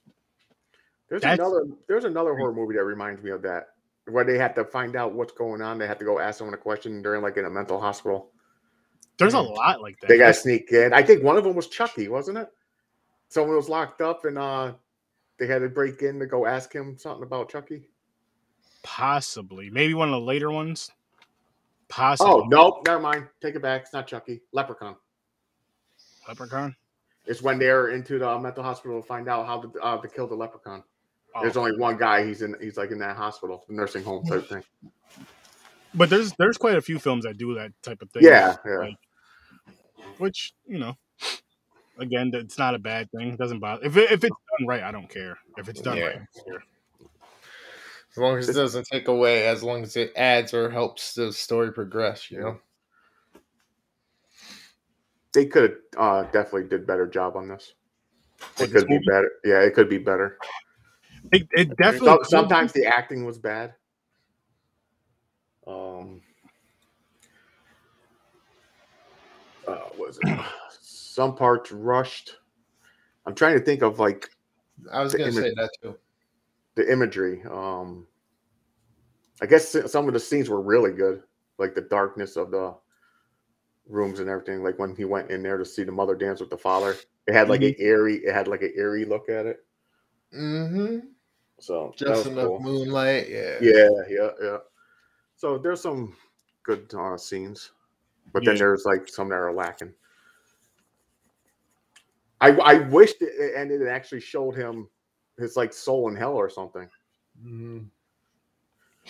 [1.10, 3.70] There's That's- another there's another horror movie that reminds me of that.
[4.10, 5.78] Where they had to find out what's going on.
[5.78, 8.32] They had to go ask someone a question during like in a mental hospital.
[9.20, 9.56] There's a Mm.
[9.56, 10.08] lot like that.
[10.08, 10.92] They got to sneak in.
[10.94, 12.50] I think one of them was Chucky, wasn't it?
[13.30, 14.74] Someone was locked up and uh
[15.38, 17.88] they had to break in to go ask him something about Chucky.
[18.84, 20.92] Possibly, maybe one of the later ones.
[21.92, 22.32] Possibly.
[22.34, 23.28] Oh no, never mind.
[23.42, 23.82] Take it back.
[23.82, 24.42] It's not Chucky.
[24.54, 24.96] Leprechaun.
[26.28, 26.76] Leprechaun.
[27.26, 30.26] It's when they're into the mental hospital to find out how to uh, to kill
[30.26, 30.84] the leprechaun.
[31.36, 31.42] Oh.
[31.42, 32.26] There's only one guy.
[32.26, 32.56] He's in.
[32.62, 34.64] He's like in that hospital, nursing home type thing.
[35.94, 38.24] But there's there's quite a few films that do that type of thing.
[38.24, 38.78] Yeah, yeah.
[38.78, 38.98] Like,
[40.18, 40.96] which you know,
[42.00, 43.34] again, it's not a bad thing.
[43.34, 44.84] It doesn't bother if it, if it's done right.
[44.84, 46.06] I don't care if it's done Yeah.
[46.06, 46.22] right.
[48.18, 48.38] I don't care.
[48.38, 51.32] As long as it doesn't take away, as long as it adds or helps the
[51.32, 52.60] story progress, you know.
[55.34, 57.74] They could uh, definitely did better job on this.
[58.60, 59.32] It could be better.
[59.46, 60.38] Yeah, it could be better.
[61.32, 63.74] It, it definitely sometimes the acting was bad.
[65.66, 66.22] Um,
[69.68, 70.40] uh, what was it?
[70.82, 72.36] Some parts rushed.
[73.26, 74.30] I'm trying to think of like
[74.92, 75.96] I was The gonna say that too.
[76.76, 77.44] The imagery.
[77.50, 78.08] Um,
[79.42, 81.24] I guess some of the scenes were really good,
[81.58, 82.76] like the darkness of the
[83.88, 84.64] rooms and everything.
[84.64, 86.96] Like when he went in there to see the mother dance with the father,
[87.28, 87.82] it had like Mm-hmm.
[87.82, 88.18] an eerie.
[88.18, 89.66] It had like an eerie look at it.
[90.36, 91.08] Mm-hmm.
[91.60, 92.60] So Just enough cool.
[92.60, 93.30] moonlight.
[93.30, 93.58] Yeah.
[93.62, 94.58] Yeah, yeah, yeah.
[95.36, 96.16] So there's some
[96.64, 97.72] good uh, scenes,
[98.32, 99.94] but then there's like some that are lacking.
[102.40, 104.88] I I wished it it ended and actually showed him
[105.42, 106.90] his like soul in hell or something
[107.46, 107.88] Mhm.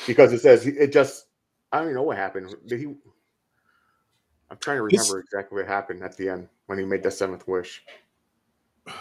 [0.07, 1.27] because it says it just
[1.71, 2.53] I don't even know what happened.
[2.65, 2.85] Did he?
[4.49, 7.47] I'm trying to remember exactly what happened at the end when he made the seventh
[7.47, 7.83] wish.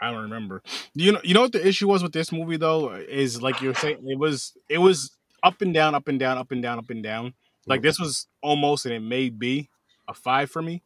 [0.00, 0.62] I don't remember.
[0.94, 3.74] You know, you know what the issue was with this movie though is like you're
[3.74, 5.10] saying it was it was
[5.42, 7.34] up and down, up and down, up and down, up and down.
[7.66, 9.68] Like this was almost and it may be
[10.08, 10.82] a five for me,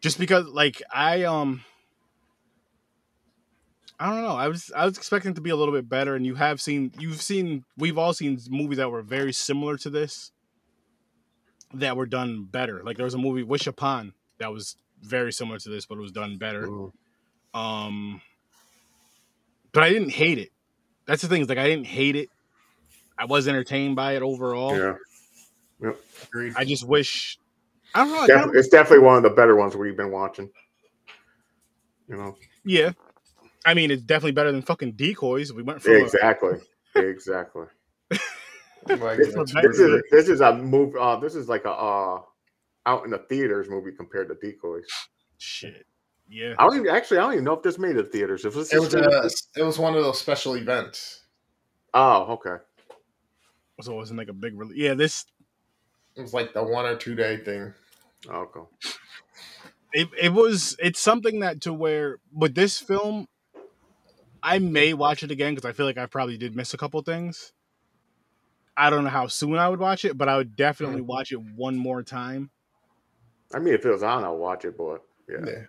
[0.00, 1.64] just because like I um
[4.02, 4.34] I don't know.
[4.34, 6.60] I was I was expecting it to be a little bit better, and you have
[6.60, 10.32] seen you've seen we've all seen movies that were very similar to this
[11.74, 12.82] that were done better.
[12.82, 16.00] Like there was a movie Wish Upon that was very similar to this, but it
[16.00, 16.66] was done better.
[16.66, 16.92] Mm.
[17.54, 18.20] Um,
[19.70, 20.50] but I didn't hate it.
[21.06, 21.42] That's the thing.
[21.42, 22.28] Is like I didn't hate it.
[23.16, 24.76] I was entertained by it overall.
[25.80, 25.92] Yeah,
[26.24, 26.54] Agreed.
[26.56, 27.38] I just wish.
[27.94, 28.46] I don't know.
[28.46, 30.50] Def- it's definitely one of the better ones we've been watching.
[32.08, 32.94] You know, yeah.
[33.64, 35.52] I mean, it's definitely better than fucking decoys.
[35.52, 36.58] We went from a- exactly,
[36.96, 37.66] exactly.
[38.88, 40.96] Like, This, that's That's this is this is a move.
[40.96, 42.20] Uh, this is like a uh,
[42.84, 44.86] out in the theaters movie compared to Decoys.
[45.38, 45.86] shit.
[46.28, 46.54] Yeah.
[46.58, 47.18] I don't even actually.
[47.18, 48.44] I don't even know if this made it to theaters.
[48.44, 51.22] If this It was a, it was one of those special events.
[51.94, 52.56] oh okay.
[53.82, 54.58] So it wasn't like a big.
[54.58, 54.94] Re- yeah.
[54.94, 55.26] This
[56.16, 57.72] It was like the one or two day thing.
[58.28, 58.60] Oh, Okay.
[59.92, 63.28] it, it was it's something that to where with this film
[64.42, 67.00] i may watch it again because i feel like i probably did miss a couple
[67.02, 67.52] things.
[68.76, 71.40] I don't know how soon i would watch it but i would definitely watch it
[71.40, 72.50] one more time.
[73.54, 74.76] I mean, if it was on, I'll watch it.
[74.78, 75.64] But yeah, Yeah.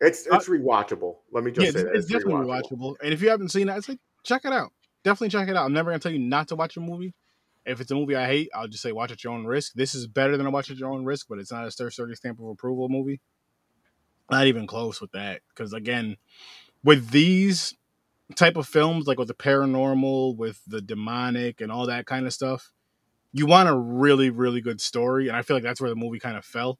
[0.00, 1.16] it's it's rewatchable.
[1.32, 2.94] Let me just Uh, yeah say it's, that it's definitely rewatchable.
[3.02, 4.72] and if you haven't seen it it's like check it out.
[5.02, 5.64] Definitely check it out.
[5.66, 7.14] I'm never gonna tell you not to watch a movie.
[7.66, 9.72] If it's a movie i hate i'll just say watch at your own risk.
[9.74, 11.90] This is better than a watch at your own risk but it's not a stir
[11.90, 13.20] sturdy stamp of approval movie.
[14.30, 16.16] Not even close with that because again
[16.84, 17.74] with these
[18.36, 22.32] type of films like with the paranormal with the demonic and all that kind of
[22.32, 22.72] stuff
[23.34, 26.20] you want a really really good story, and I feel like that's where the movie
[26.20, 26.78] kind of fell.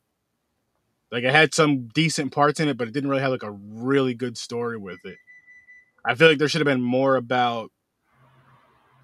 [1.10, 3.50] Like it had some decent parts in it, but it didn't really have like a
[3.50, 5.18] really good story with it.
[6.04, 7.72] I feel like there should have been more about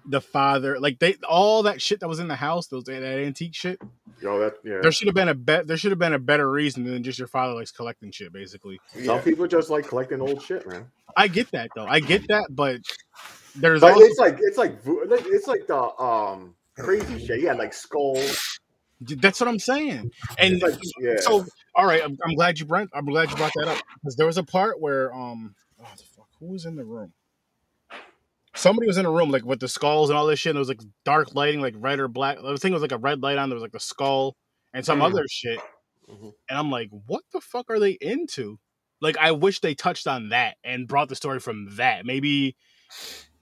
[0.05, 3.55] the father, like they all that shit that was in the house, those that antique
[3.55, 3.79] shit.
[4.21, 4.79] Yo, that yeah.
[4.81, 5.67] There should have been a bet.
[5.67, 8.31] There should have been a better reason than just your father likes collecting shit.
[8.31, 10.91] Basically, Some people just like collecting old shit, man.
[11.15, 11.85] I get that though.
[11.85, 12.81] I get that, but
[13.55, 17.41] there's But also it's like it's like it's like the um crazy shit.
[17.41, 18.59] Yeah, like skulls.
[18.99, 20.11] that's what I'm saying.
[20.37, 21.15] And like yeah.
[21.19, 22.89] so, all right, I'm, I'm glad you brought.
[22.93, 26.03] I'm glad you brought that up because there was a part where um, oh, the
[26.03, 27.13] fuck, who was in the room?
[28.61, 30.51] Somebody was in a room like with the skulls and all this shit.
[30.51, 32.37] And there was like dark lighting, like red or black.
[32.39, 33.49] The thing was like a red light on.
[33.49, 34.37] There was like the skull
[34.73, 35.05] and some Mhm.
[35.05, 35.59] other shit.
[36.07, 36.33] Mhm.
[36.47, 38.59] And I'm like, what the fuck are they into?
[39.01, 42.05] Like, I wish they touched on that and brought the story from that.
[42.05, 42.55] Maybe.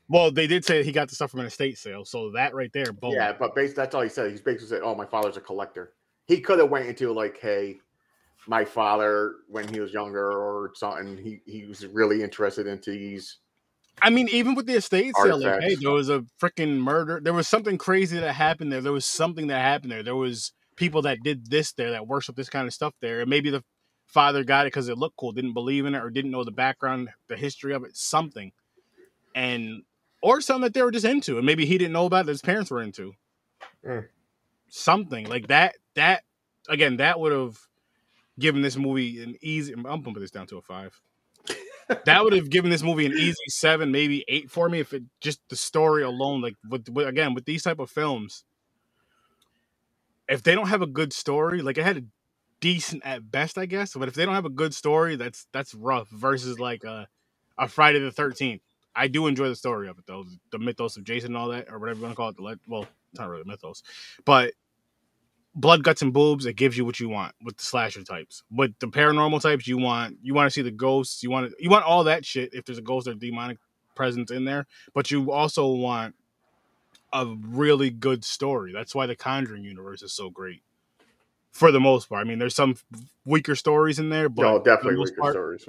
[0.08, 2.72] Well, they did say he got the stuff from an estate sale, so that right
[2.74, 3.12] there, boom.
[3.12, 4.32] Yeah, but basically that's all he said.
[4.32, 5.94] He's basically said, "Oh, my father's a collector."
[6.28, 7.80] He could have went into like, "Hey,
[8.48, 13.38] my father when he was younger or something, he he was really interested into these."
[14.02, 17.20] I mean, even with the estate sale, like, hey, there was a freaking murder.
[17.24, 18.82] There was something crazy that happened there.
[18.82, 20.04] There was something that happened there.
[20.04, 23.22] There was people that did this there that worship this kind of stuff there.
[23.22, 23.64] And maybe the
[24.08, 26.52] father got it because it looked cool, didn't believe in it, or didn't know the
[26.52, 28.52] background, the history of it, something,
[29.36, 29.84] and
[30.22, 32.32] or something that they were just into, and maybe he didn't know about it, that
[32.32, 33.14] his parents were into.
[33.86, 34.08] Mm.
[34.70, 35.76] Something like that.
[35.96, 36.24] That
[36.68, 37.58] again, that would have
[38.38, 39.74] given this movie an easy.
[39.74, 41.00] I'm bumping this down to a five
[42.06, 45.04] that would have given this movie an easy seven, maybe eight for me if it
[45.22, 46.42] just the story alone.
[46.42, 48.44] Like with, with again with these type of films,
[50.28, 52.04] if they don't have a good story, like it had a
[52.60, 53.94] decent at best, I guess.
[53.94, 56.10] But if they don't have a good story, that's that's rough.
[56.10, 57.08] Versus like a
[57.58, 58.62] a Friday the Thirteenth.
[58.96, 61.72] I do enjoy the story of it though, the mythos of Jason and all that,
[61.72, 62.38] or whatever you want to call it.
[62.38, 63.82] The well, it's not really mythos,
[64.26, 64.54] but
[65.56, 66.46] blood, guts, and boobs.
[66.46, 68.44] It gives you what you want with the slasher types.
[68.52, 71.24] With the paranormal types, you want you want to see the ghosts.
[71.24, 72.54] You want to, you want all that shit.
[72.54, 73.58] If there's a ghost or demonic
[73.96, 76.16] presence in there, but you also want
[77.12, 78.72] a really good story.
[78.72, 80.62] That's why the Conjuring universe is so great.
[81.52, 82.76] For the most part, I mean, there's some
[83.26, 85.68] weaker stories in there, but No, definitely weaker part, stories.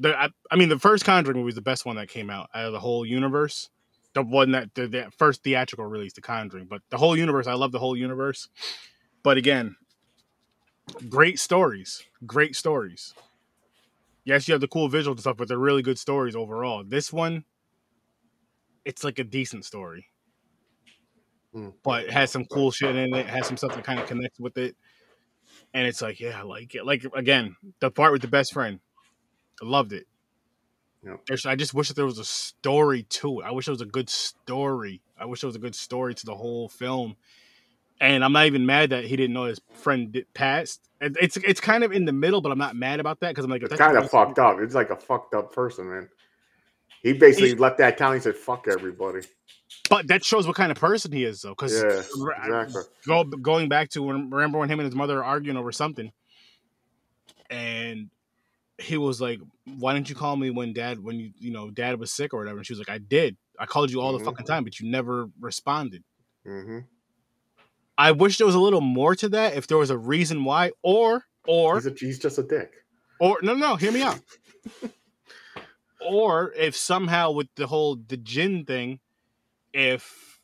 [0.00, 2.50] the, I, I mean, the first Conjuring movie is the best one that came out
[2.52, 3.70] out of the whole universe.
[4.18, 7.46] The one that the, the first theatrical release, The Conjuring, but the whole universe.
[7.46, 8.48] I love the whole universe.
[9.22, 9.76] But again,
[11.08, 13.14] great stories, great stories.
[14.24, 16.82] Yes, you have the cool visuals and stuff, but they're really good stories overall.
[16.82, 17.44] This one,
[18.84, 20.06] it's like a decent story,
[21.52, 21.68] Hmm.
[21.84, 23.26] but it has some cool shit in it.
[23.26, 24.74] Has some stuff that kind of connects with it,
[25.72, 26.84] and it's like, yeah, I like it.
[26.84, 28.80] Like again, the part with the best friend,
[29.62, 30.08] I loved it.
[31.26, 33.44] There's, I just wish that there was a story to it.
[33.44, 35.00] I wish there was a good story.
[35.18, 37.16] I wish there was a good story to the whole film.
[38.00, 40.80] And I'm not even mad that he didn't know his friend did, passed.
[41.00, 43.44] It- It's it's kind of in the middle, but I'm not mad about that because
[43.44, 44.58] I'm like, It's kind of fucked up.
[44.60, 46.08] It's like a fucked up person, man.
[47.02, 48.14] He basically left that town.
[48.14, 49.20] He said, "Fuck everybody."
[49.88, 51.50] But that shows what kind of person he is, though.
[51.50, 52.02] Because Yeah,
[52.44, 52.82] exactly.
[53.06, 56.10] go, going back to when remember when him and his mother were arguing over something,
[57.50, 58.10] and
[58.78, 61.98] he was like, "Why didn't you call me when dad when you you know dad
[61.98, 63.36] was sick or whatever?" And she was like, "I did.
[63.58, 64.18] I called you all Mhm.
[64.18, 66.04] the fucking time, but you never responded."
[66.44, 66.80] hmm
[67.96, 69.54] I wish there was a little more to that.
[69.56, 72.72] If there was a reason why, or or He's, a, he's just a dick.
[73.18, 74.20] or no, no, hear me out.
[76.00, 79.00] or if somehow with the whole the jinn thing,
[79.72, 80.40] if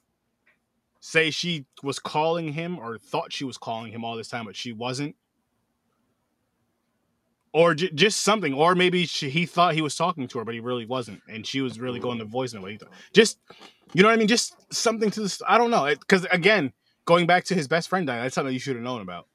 [1.00, 4.56] say she was calling him or thought she was calling him all this time, but
[4.56, 5.14] she wasn't,
[7.54, 10.52] or j- just something, or maybe she, he thought he was talking to her, but
[10.52, 12.60] he really wasn't, and she was really going to voicemail.
[12.60, 12.90] What he thought.
[13.14, 13.38] Just
[13.94, 14.28] you know what I mean?
[14.28, 15.40] Just something to this.
[15.48, 16.74] I don't know, because again,
[17.06, 19.26] going back to his best friend dying, that's something you should have known about.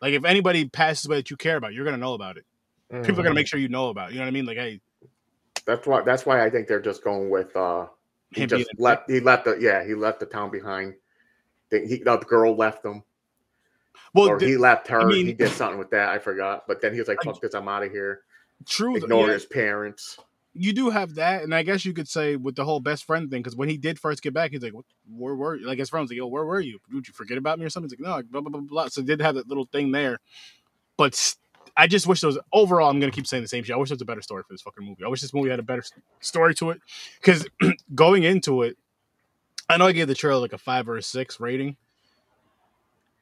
[0.00, 2.44] Like if anybody passes away that you care about, you're gonna know about it
[2.88, 4.10] people are gonna make sure you know about.
[4.10, 4.46] it, You know what I mean?
[4.46, 4.80] Like, hey,
[5.64, 6.02] That's why.
[6.02, 7.54] That's why I think they're just going with.
[7.56, 7.86] uh
[8.30, 9.10] He just left.
[9.10, 9.56] He left the.
[9.60, 10.94] Yeah, he left the town behind.
[11.70, 13.02] He, the girl left him,
[14.14, 15.06] well, or the- he left her.
[15.06, 16.08] mean- he did something with that.
[16.10, 16.66] I forgot.
[16.66, 17.54] But then he was like, I- "Fuck this!
[17.54, 18.22] I'm out of here."
[18.66, 18.96] true.
[18.96, 20.18] Ignore yeah, his parents.
[20.54, 23.30] you do have that, and I guess you could say with the whole best friend
[23.30, 24.72] thing, because when he did first get back, he's like,
[25.06, 26.78] "Where were you?" Like his friend was like, "Yo, where were you?
[26.90, 28.88] Did you forget about me or something?" He's like, "No." Blah blah blah blah.
[28.88, 30.18] So did have that little thing there,
[30.96, 31.34] but
[31.76, 32.38] I just wish there was.
[32.54, 33.74] Overall, I'm gonna keep saying the same shit.
[33.74, 35.04] I wish there was a better story for this fucking movie.
[35.04, 35.84] I wish this movie had a better
[36.20, 36.80] story to it,
[37.20, 37.46] because
[37.94, 38.78] going into it,
[39.68, 41.76] I know I gave the trailer like a five or a six rating.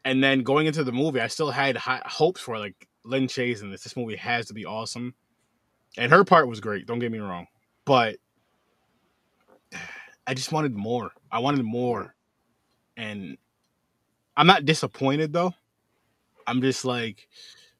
[0.04, 3.62] And then going into the movie, I still had high hopes for like Lin Shaye's
[3.62, 3.82] in this.
[3.82, 5.14] This movie has to be awesome,
[5.96, 6.86] and her part was great.
[6.86, 7.46] Don't get me wrong,
[7.84, 8.16] but
[10.26, 11.10] I just wanted more.
[11.30, 12.14] I wanted more,
[12.96, 13.36] and
[14.36, 15.54] I'm not disappointed though.
[16.46, 17.28] I'm just like,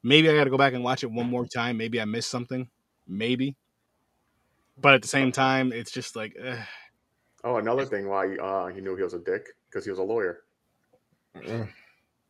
[0.02, 1.76] maybe I got to go back and watch it one more time.
[1.76, 2.68] Maybe I missed something.
[3.06, 3.56] Maybe.
[4.80, 6.62] But at the same time, it's just like, eh.
[7.44, 10.02] Oh, another thing why uh, he knew he was a dick because he was a
[10.02, 10.40] lawyer.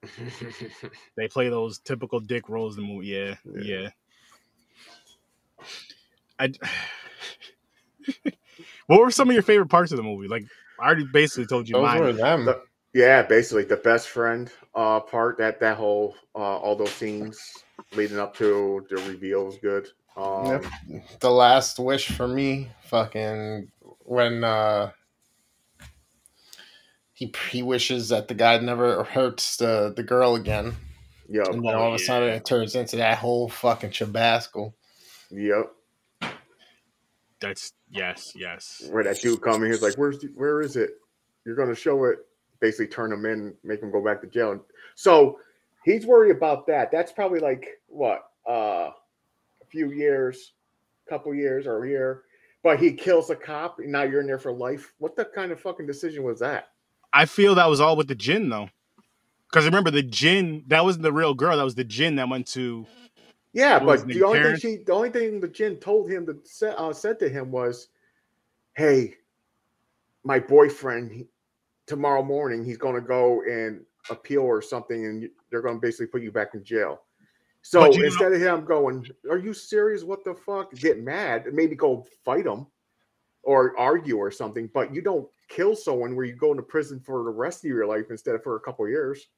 [1.17, 3.07] They play those typical dick roles in the movie.
[3.09, 3.79] Yeah, Yeah.
[3.83, 3.89] yeah.
[6.41, 6.53] I.
[8.87, 10.27] what were some of your favorite parts of the movie?
[10.29, 10.45] Like,
[10.81, 12.01] I already basically told you Those mine.
[12.01, 12.45] were them.
[12.47, 12.63] The-
[12.93, 17.65] yeah, basically the best friend uh, part that that whole uh, all those scenes
[17.97, 19.89] leading up to the reveal was good.
[20.17, 20.65] Um, Yep.
[21.21, 23.69] The last wish for me, fucking
[24.05, 24.93] when uh
[27.15, 30.75] he he wishes that the guy never hurts the the girl again,
[31.29, 31.49] Yep.
[31.49, 32.07] and then all of a yeah.
[32.07, 34.75] sudden it turns into that whole fucking chabascal.
[35.31, 35.73] Yep.
[37.41, 38.87] That's yes, yes.
[38.91, 40.91] Where that dude come in, he's like, "Where's the, where is it?
[41.45, 42.19] You're gonna show it."
[42.61, 44.65] Basically, turn him in, make him go back to jail.
[44.95, 45.39] So
[45.85, 46.91] he's worried about that.
[46.91, 50.53] That's probably like what uh, a few years,
[51.09, 52.23] couple years or a year.
[52.63, 54.95] But he kills a cop, and now you're in there for life.
[54.99, 56.69] What the kind of fucking decision was that?
[57.15, 58.69] I feel that was all with the jinn though,
[59.49, 61.57] because remember the jinn that wasn't the real girl.
[61.57, 62.87] That was the jinn that went to.
[63.53, 66.75] Yeah, but the only thing she, the only thing the jinn told him to say,
[66.77, 67.89] uh, said to him was,
[68.75, 69.15] "Hey,
[70.25, 71.29] my boyfriend he-
[71.87, 76.09] tomorrow morning he's going to go and appeal or something, and they're going to basically
[76.09, 77.03] put you back in jail."
[77.63, 80.03] So you know- instead of him going, "Are you serious?
[80.03, 82.67] What the fuck?" Get mad, and maybe go fight him
[83.45, 87.23] or argue or something, but you don't kill someone where you go into prison for
[87.25, 89.29] the rest of your life instead of for a couple years.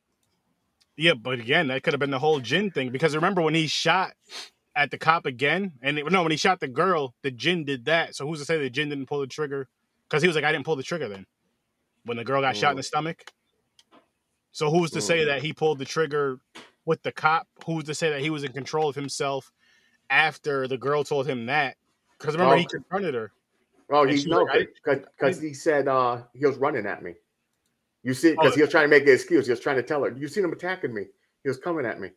[0.97, 3.67] Yeah, but again, that could have been the whole jinn thing because remember when he
[3.67, 4.15] shot
[4.75, 7.87] at the cop again, and it, no, when he shot the girl, the jinn did
[7.87, 8.15] that.
[8.15, 9.69] So who's to say the jinn didn't pull the trigger?
[10.09, 11.27] Because he was like, I didn't pull the trigger then
[12.05, 13.33] when the girl got shot in the stomach.
[14.53, 15.27] So who's to say Mm.
[15.27, 16.39] that he pulled the trigger
[16.87, 17.47] with the cop?
[17.67, 19.53] Who's to say that he was in control of himself
[20.09, 21.77] after the girl told him that?
[22.19, 23.33] Because remember, he confronted her.
[23.91, 27.15] Oh, And he she no, like, because he said uh, he was running at me.
[28.03, 29.47] You see, Oh, because he was trying to make an excuse.
[29.47, 31.07] He was trying to tell her, "You seen him attacking me?
[31.43, 32.11] He was coming at me."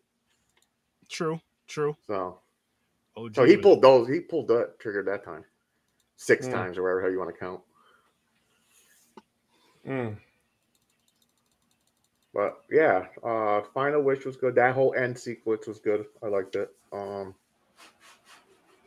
[1.10, 1.96] True, true.
[2.08, 2.40] So,
[3.16, 4.08] OG so he was- pulled those.
[4.08, 5.46] He pulled that trigger that time,
[6.16, 6.52] six Mm.
[6.52, 7.62] times or whatever hell you want to count.
[9.86, 10.18] Mm.
[12.34, 14.56] But yeah, uh, final wish was good.
[14.56, 16.06] That whole end sequence was good.
[16.22, 16.76] I liked it.
[16.92, 17.34] Um,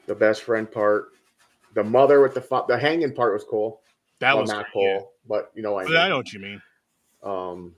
[0.07, 1.13] the best friend part,
[1.75, 3.83] the mother with the fa- the hanging part was cool.
[4.19, 4.99] that Well, was not cool.
[5.01, 6.63] cool, but you know what I But I know what you mean.
[7.23, 7.75] Um,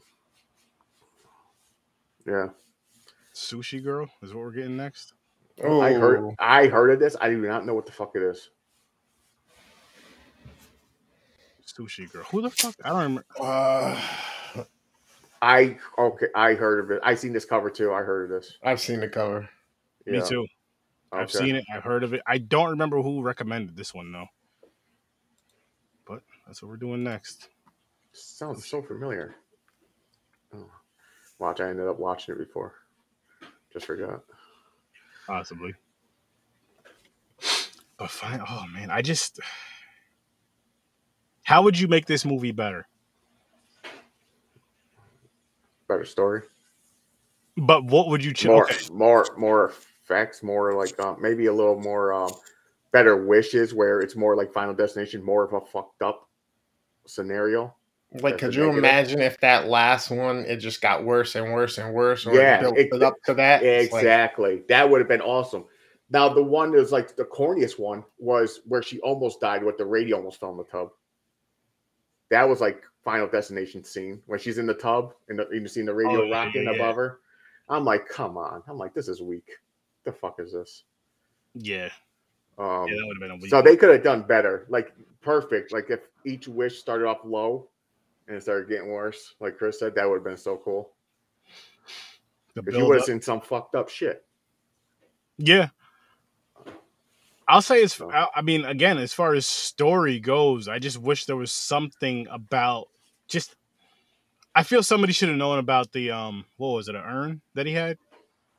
[2.27, 2.49] yeah.
[3.35, 5.13] Sushi girl is what we're getting next.
[5.63, 7.17] I heard I heard of this.
[7.21, 8.51] I do not know what the fuck it is.
[11.67, 12.25] Sushi girl.
[12.25, 12.75] Who the fuck?
[12.85, 13.25] I don't remember.
[13.41, 14.01] Uh,
[15.43, 17.01] I okay, I heard of it.
[17.05, 17.93] I seen this cover too.
[17.93, 18.57] I heard of this.
[18.63, 19.49] I've seen the cover.
[20.07, 20.25] Me Yeah,
[21.15, 21.21] too.
[21.23, 21.65] I've seen it.
[21.73, 22.21] I've heard of it.
[22.27, 24.27] I don't remember who recommended this one though.
[26.07, 27.49] But that's what we're doing next.
[28.13, 29.35] Sounds so familiar.
[30.55, 30.71] Oh.
[31.39, 32.75] Watch, I ended up watching it before.
[33.73, 34.23] Just forgot.
[35.27, 35.75] Possibly.
[37.97, 38.41] But fine.
[38.49, 39.41] Oh man, I just.
[41.45, 42.87] How would you make this movie better?
[45.89, 46.43] Better story.
[47.57, 48.51] But what would you change?
[48.51, 48.93] More, Okay.
[48.93, 49.73] more, more
[50.05, 50.43] effects.
[50.43, 52.31] More like uh, maybe a little more um,
[52.93, 56.29] better wishes, where it's more like Final Destination, more of a fucked up
[57.07, 57.75] scenario.
[58.21, 61.93] Like, could you imagine if that last one it just got worse and worse and
[61.93, 63.65] worse, or Yeah, built it- up to that?
[63.65, 64.63] It's like, Exactly.
[64.69, 65.65] that would have been awesome.
[66.11, 69.79] Now the one that was like the corniest one was where she almost died with
[69.79, 70.91] the radio almost fell in the tub.
[72.31, 75.87] That was like Final Destination scene when she's in the tub and the, you seen
[75.87, 76.73] the radio Oh, rocking yeah.
[76.73, 77.19] above her.
[77.69, 78.63] I'm like, come on.
[78.69, 79.51] I'm like, this is weak.
[80.05, 80.85] The fuck is this?
[81.55, 81.89] Yeah.
[82.59, 84.67] Um, Yeah, that would have been a weak so they could have done better.
[84.69, 85.73] Like perfect.
[85.73, 87.69] Like if each wish started off low
[88.29, 90.91] and it started getting worse, like Chris said, that would have been so cool.
[92.55, 94.25] Because you would have seen some fucked up shit.
[95.39, 95.69] Yeah.
[97.49, 97.97] I'll say it's.
[97.97, 101.53] So- I I mean, again, as far as story goes, I just wish there was
[101.53, 102.89] something about
[103.29, 103.57] just.
[104.55, 106.45] I feel somebody should have known about the um.
[106.57, 106.95] What was it?
[106.95, 107.99] An urn that he had.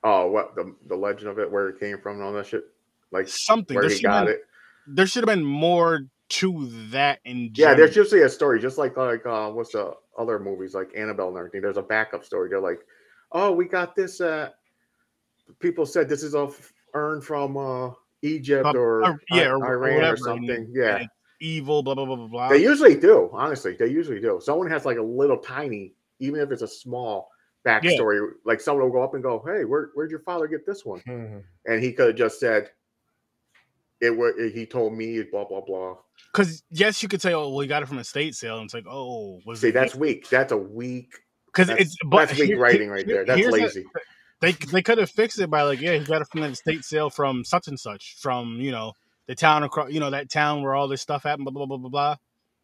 [0.08, 2.64] Oh, what the the legend of it, where it came from, and all that shit.
[3.12, 3.74] Like Something.
[3.76, 4.41] where There he should, have got been, it.
[4.88, 7.78] there should have been more to that in Yeah, general.
[7.78, 11.38] there's usually a story, just like like uh, what's the other movies like Annabelle and
[11.38, 11.62] everything.
[11.62, 12.49] There's a backup story.
[12.49, 12.80] They're like,
[13.32, 14.22] oh, we got this.
[14.22, 14.49] Uh,
[15.60, 17.91] people said this is a f- urn from uh,
[18.22, 20.68] Egypt or, yeah, or- Iran or, whatever, something.
[20.72, 21.03] Yeah,
[21.41, 21.82] evil.
[21.84, 22.49] Blah blah blah blah blah.
[22.49, 23.30] they usually do.
[23.34, 24.39] Honestly, they usually do.
[24.43, 27.30] Someone has like a little tiny, even if it's a small
[27.66, 28.30] backstory.
[28.45, 31.01] Like someone will go up and go, "Hey, where where'd your father get this one?"
[31.07, 31.43] Mhm.
[31.66, 32.70] And he could have just said,
[34.01, 35.97] "It was he told me blah blah blah."
[36.32, 38.66] Because yes, you could say, "Oh, well, he got it from a state sale," and
[38.66, 40.30] it's like, "Oh, was See, that's weak.
[40.30, 41.11] That's a weak.
[41.47, 43.36] because it's but that's weak here- writing right here- there.
[43.36, 43.86] That's the- lazy.
[44.41, 46.84] they they could have fixed it by like, yeah, he got it from the state
[46.84, 48.93] sale from such and such, from you know
[49.28, 51.78] the town across, you know that town where all this stuff happened, blah blah blah
[51.78, 52.16] blah blah.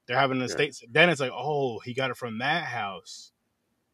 [0.08, 0.46] They're having an Yeah.
[0.48, 0.76] estate.
[0.76, 3.32] sa- Then it's like, oh, he got it from that house.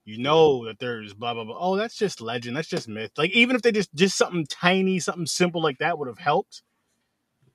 [0.08, 1.58] You know that there's blah blah blah.
[1.60, 2.56] Oh, that's just legend.
[2.56, 3.12] That's just myth.
[3.18, 6.62] Like even if they just just something tiny, something simple like that would have helped.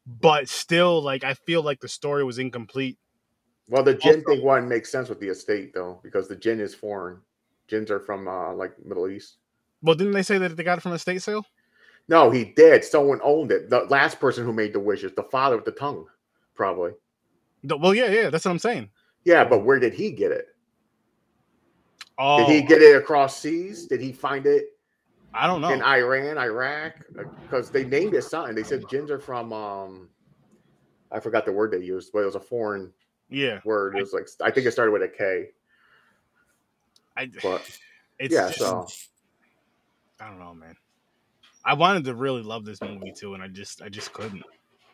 [0.07, 2.99] But still, like I feel like the story was incomplete.
[3.71, 6.61] Well, the jinn Also- thing one makes sense with the estate though, because the jinn
[6.61, 7.21] is foreign.
[7.69, 9.39] Jinns are from uh, like Middle East.
[9.81, 11.47] Well, didn't they say that they got it from a state sale?
[12.07, 12.85] No, he did.
[12.85, 13.71] Someone owned it.
[13.71, 16.05] The last person who made the wishes, the father with the tongue,
[16.55, 16.91] probably.
[17.65, 18.91] The- Well, yeah, yeah, that's what I'm saying.
[19.25, 20.49] Yeah, but where did he get it?
[22.25, 23.87] Oh, Did he get it across seas?
[23.89, 24.67] Did he find it
[25.35, 25.73] I don't know.
[25.73, 26.93] in Iran, Iraq?
[27.43, 28.55] Because they named it something.
[28.55, 30.09] They said jinns are from um
[31.11, 32.93] I forgot the word they used, but it was a foreign
[33.29, 33.97] yeah, word.
[33.97, 35.49] It was like I think it started with a K.
[37.17, 37.69] I, But
[38.21, 38.87] it's yeah, just- so
[40.21, 40.77] I don't know, man.
[41.65, 44.43] I wanted to really love this movie too, and I just I just couldn't.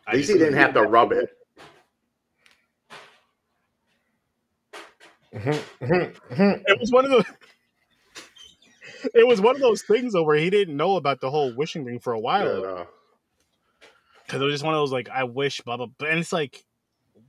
[0.07, 1.29] I at least he didn't have to rub it.
[5.31, 7.25] It was one of the.
[9.13, 11.85] It was one of those things though where he didn't know about the whole wishing
[11.85, 12.83] thing for a while Yeah,
[14.25, 16.33] because it was just one of those like I wish blah blah, blah and it's
[16.33, 16.65] like,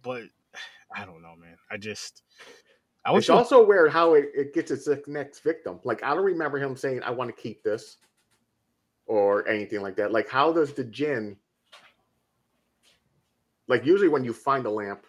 [0.02, 0.22] but
[0.94, 1.56] I don't know, man.
[1.70, 2.22] I just
[3.04, 5.80] I wish It's also weird how it, it gets its next victim.
[5.84, 7.96] Like I don't remember him saying, "I want to keep this,"
[9.06, 10.12] or anything like that.
[10.12, 11.36] Like how does the jinn?
[13.68, 15.06] Like usually when you find a lamp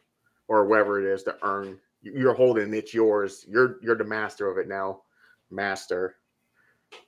[0.48, 3.46] or whatever it is, the urn, you're holding it's yours.
[3.50, 5.04] You're you're the master of it now.
[5.52, 6.16] Master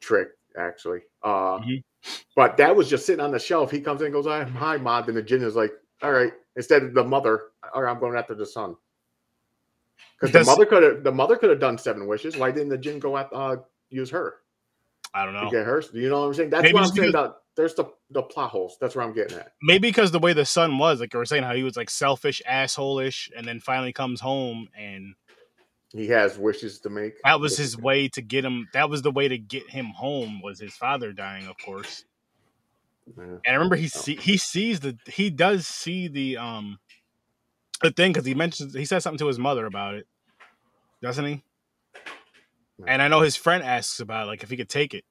[0.01, 1.01] trick actually.
[1.23, 1.83] Uh, Mhm.
[2.35, 3.71] but that was just sitting on the shelf.
[3.71, 6.33] He comes in and goes, "I'm hi, mod," and the jinn is like, "All right."
[6.55, 8.75] Instead of the mother, all right, I'm going after the son.
[10.15, 12.37] Because the mother could have the mother could have done seven wishes.
[12.37, 13.57] Why didn't the jinn go at uh
[13.89, 14.35] use her
[15.13, 15.49] I don't know.
[15.51, 15.83] get her?
[15.93, 16.49] You know what I'm saying?
[16.49, 17.09] That's Maybe what I'm saying.
[17.09, 18.77] About there's the the plot holes.
[18.81, 19.53] That's where I'm getting at.
[19.61, 21.89] Maybe because the way the son was, like you were saying, how he was like
[21.89, 25.15] selfish, asshole-ish, and then finally comes home and
[25.91, 27.13] He has wishes to make.
[27.23, 28.67] that was his way to get him.
[28.73, 30.41] That was the way to get him home.
[30.41, 32.05] Was his father dying, of course.
[33.17, 33.23] Yeah.
[33.23, 36.79] And I remember he see, he sees the he does see the um
[37.81, 40.07] the thing because he mentions he says something to his mother about it,
[41.01, 41.43] doesn't he?
[42.87, 45.03] And I know his friend asks about it, like if he could take it.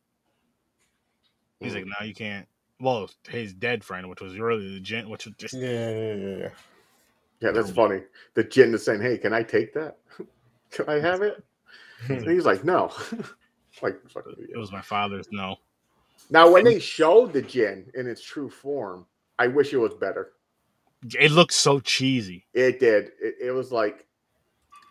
[1.62, 1.92] He's like, Mm.
[2.00, 2.46] no, you can't.
[2.80, 6.36] Well, his dead friend, which was really the gent, which was just Yeah, yeah, yeah,
[6.36, 6.48] yeah.
[7.40, 8.02] yeah, that's funny.
[8.34, 9.98] The jinn is saying, "Hey, can I take that?
[10.70, 11.42] can I have it?"
[12.08, 12.90] And he's like, "No."
[13.82, 14.48] like, fuck you.
[14.52, 15.26] it was my father's.
[15.30, 15.56] No,
[16.30, 19.06] now when they showed the jinn in its true form,
[19.38, 20.32] I wish it was better.
[21.18, 22.46] it looked so cheesy.
[22.54, 23.12] It did.
[23.20, 24.06] It, it was like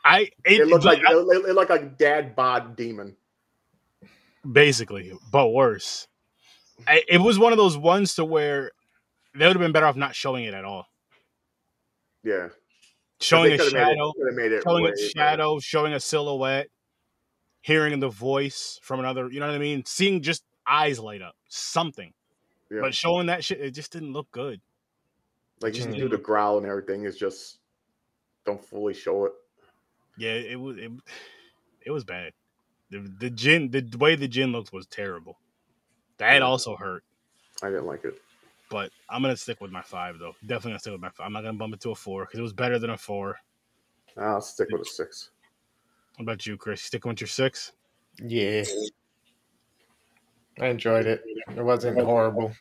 [0.05, 3.15] I it, it looked like I- it, it looked like a dad bod demon.
[4.49, 6.07] basically, but worse.
[6.87, 8.71] I, it was one of those ones to where
[9.35, 10.87] they would have been better off not showing it at all.
[12.23, 12.49] Yeah,
[13.19, 16.67] Showing a coulda made it- shadow, made it showing way a shadow, showing a silhouette,
[17.61, 19.29] hearing the voice from another.
[19.31, 19.83] You know what I mean?
[19.85, 22.13] Seeing just eyes light up, something.
[22.69, 22.81] Yeah.
[22.81, 24.61] But showing that shit, it just didn't look good.
[25.61, 27.05] like you do the growl and everything.
[27.05, 27.59] Is just
[28.45, 29.33] don't fully show it.
[30.17, 30.91] Yeah, it was it,
[31.85, 32.33] it was bad.
[32.91, 35.37] The the jinn, the way the jinn looked was terrible.
[36.21, 37.03] That also hurt.
[37.63, 38.13] I didn't like it.
[38.69, 40.35] But I'm gonna stick with my five though.
[40.41, 41.25] Definitely gonna stick with my five.
[41.25, 43.37] I'm not gonna bump it to a four because it was better than a four.
[44.17, 45.31] I'll stick with a six.
[46.15, 46.83] What about you, Chris?
[46.83, 47.71] Sticking with your six?
[48.23, 48.63] Yeah.
[50.59, 51.23] I enjoyed it.
[51.55, 52.51] It wasn't horrible.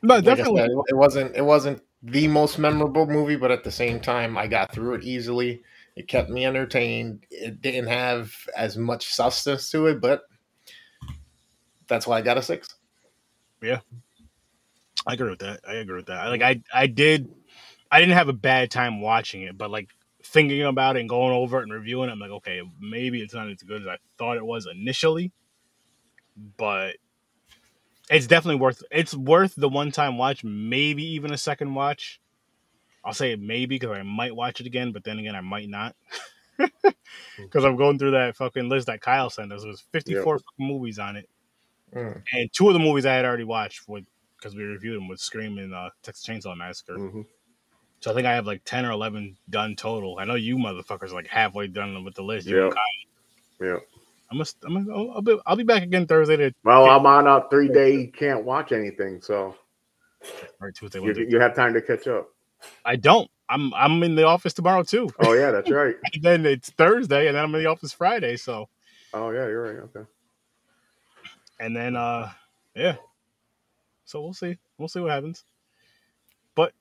[0.00, 0.62] No, Like definitely.
[0.62, 1.36] said, it wasn't.
[1.36, 5.04] It wasn't the most memorable movie, but at the same time, I got through it
[5.04, 5.62] easily.
[5.96, 7.26] It kept me entertained.
[7.30, 10.22] It didn't have as much substance to it, but
[11.86, 12.68] that's why I got a six.
[13.62, 13.80] Yeah,
[15.06, 15.60] I agree with that.
[15.66, 16.18] I agree with that.
[16.18, 17.28] I, like I, I did.
[17.90, 19.90] I didn't have a bad time watching it, but like
[20.22, 23.34] thinking about it and going over it and reviewing it, I'm like, okay, maybe it's
[23.34, 25.32] not as good as I thought it was initially,
[26.56, 26.96] but
[28.10, 28.82] it's definitely worth.
[28.90, 32.20] It's worth the one time watch, maybe even a second watch.
[33.04, 35.94] I'll say maybe because I might watch it again, but then again, I might not.
[37.36, 39.64] Because I'm going through that fucking list that Kyle sent us.
[39.64, 41.28] It was 54 fucking movies on it.
[41.94, 42.22] Mm.
[42.32, 44.04] And two of the movies I had already watched with
[44.36, 46.98] because we reviewed them with Scream and uh, Texas Chainsaw Massacre.
[46.98, 47.24] Mhm.
[48.00, 50.18] So I think I have like ten or eleven done total.
[50.18, 52.46] I know you motherfuckers are like halfway done with the list.
[52.46, 52.70] Yeah.
[53.60, 53.78] Yeah.
[54.30, 57.48] I'm I'm gonna, I'll be, I'll be back again Thursday to Well, I'm on a
[57.48, 59.54] three day can't watch anything, so
[60.60, 61.00] or Tuesday.
[61.00, 62.28] you, you have time to catch up.
[62.84, 63.30] I don't.
[63.48, 65.08] I'm I'm in the office tomorrow too.
[65.18, 65.96] Oh yeah, that's right.
[66.14, 68.36] And then it's Thursday, and then I'm in the office Friday.
[68.36, 68.68] So
[69.12, 69.90] Oh yeah, you're right.
[69.96, 70.08] Okay.
[71.58, 72.30] And then uh
[72.74, 72.96] yeah.
[74.04, 74.58] So we'll see.
[74.78, 75.44] We'll see what happens.
[76.54, 76.72] But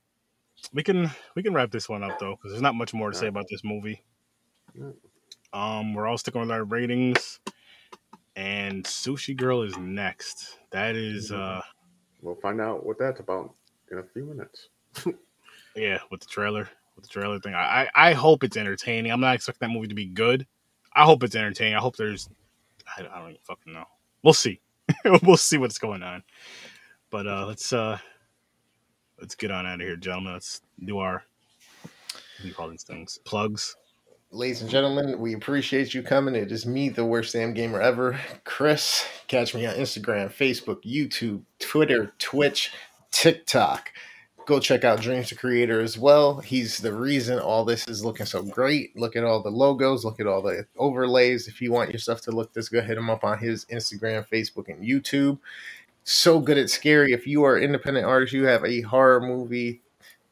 [0.74, 3.18] we can we can wrap this one up though, because there's not much more to
[3.18, 4.04] say about this movie.
[5.54, 7.40] Um, we're all sticking with our ratings,
[8.36, 10.58] and Sushi Girl is next.
[10.72, 11.62] That is uh
[12.22, 13.54] We'll find out what that's about
[13.92, 14.70] in a few minutes.
[15.76, 17.54] yeah, with the trailer, with the trailer thing.
[17.54, 19.12] I I, I hope it's entertaining.
[19.12, 20.48] I'm not expecting that movie to be good.
[20.96, 21.76] I hope it's entertaining.
[21.76, 22.30] I hope there's
[22.98, 23.86] I, I don't even fucking know.
[24.24, 24.62] We'll see.
[25.24, 26.24] we'll see what's going on.
[27.10, 27.98] But uh let's uh
[29.20, 30.34] let's get on out of here, gentlemen.
[30.34, 31.24] Let's do our
[31.84, 33.20] what do you call these things?
[33.24, 33.76] Plugs.
[34.32, 36.34] Ladies and gentlemen, we appreciate you coming.
[36.34, 39.06] It is me, the worst damn gamer ever, Chris.
[39.28, 42.72] Catch me on Instagram, Facebook, YouTube, Twitter, Twitch,
[43.12, 43.92] TikTok.
[44.46, 46.40] Go check out Dreams to Creator as well.
[46.40, 48.94] He's the reason all this is looking so great.
[48.98, 51.48] Look at all the logos, look at all the overlays.
[51.48, 54.28] If you want your stuff to look this good, hit him up on his Instagram,
[54.28, 55.40] Facebook, and YouTube.
[56.04, 57.14] So good at scary.
[57.14, 59.82] If you are independent artist, you have a horror movie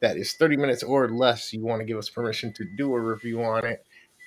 [0.00, 3.00] that is 30 minutes or less, you want to give us permission to do a
[3.00, 3.82] review on it,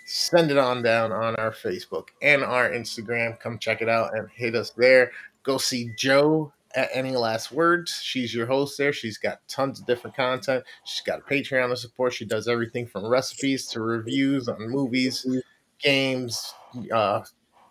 [0.08, 3.40] send it on down on our Facebook and our Instagram.
[3.40, 5.12] Come check it out and hit us there.
[5.44, 8.02] Go see Joe at Any Last Words.
[8.04, 8.94] She's your host there.
[8.94, 10.64] She's got tons of different content.
[10.84, 12.14] She's got a Patreon to support.
[12.14, 15.26] She does everything from recipes to reviews on movies,
[15.80, 16.54] games,
[16.94, 17.22] uh,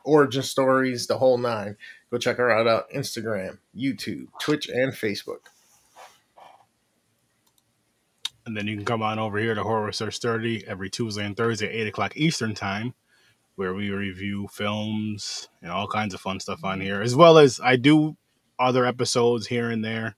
[0.04, 1.76] origin stories, the whole nine.
[2.10, 5.40] Go check her out on Instagram, YouTube, Twitch, and Facebook.
[8.46, 11.24] And then you can come on over here to Horror with Sir 30 every Tuesday
[11.24, 12.94] and Thursday at 8 o'clock Eastern Time,
[13.56, 17.58] where we review films and all kinds of fun stuff on here, as well as
[17.62, 18.16] I do
[18.58, 20.16] other episodes here and there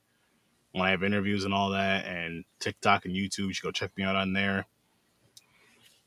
[0.72, 3.48] when I have interviews and all that, and TikTok and YouTube.
[3.48, 4.66] You should go check me out on there.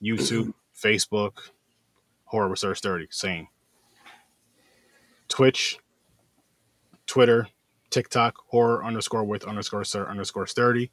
[0.01, 1.49] YouTube, Facebook,
[2.25, 3.47] Horror with Sir 30, same.
[5.27, 5.77] Twitch,
[7.05, 7.47] Twitter,
[7.89, 10.91] TikTok, horror underscore with underscore sir underscore 30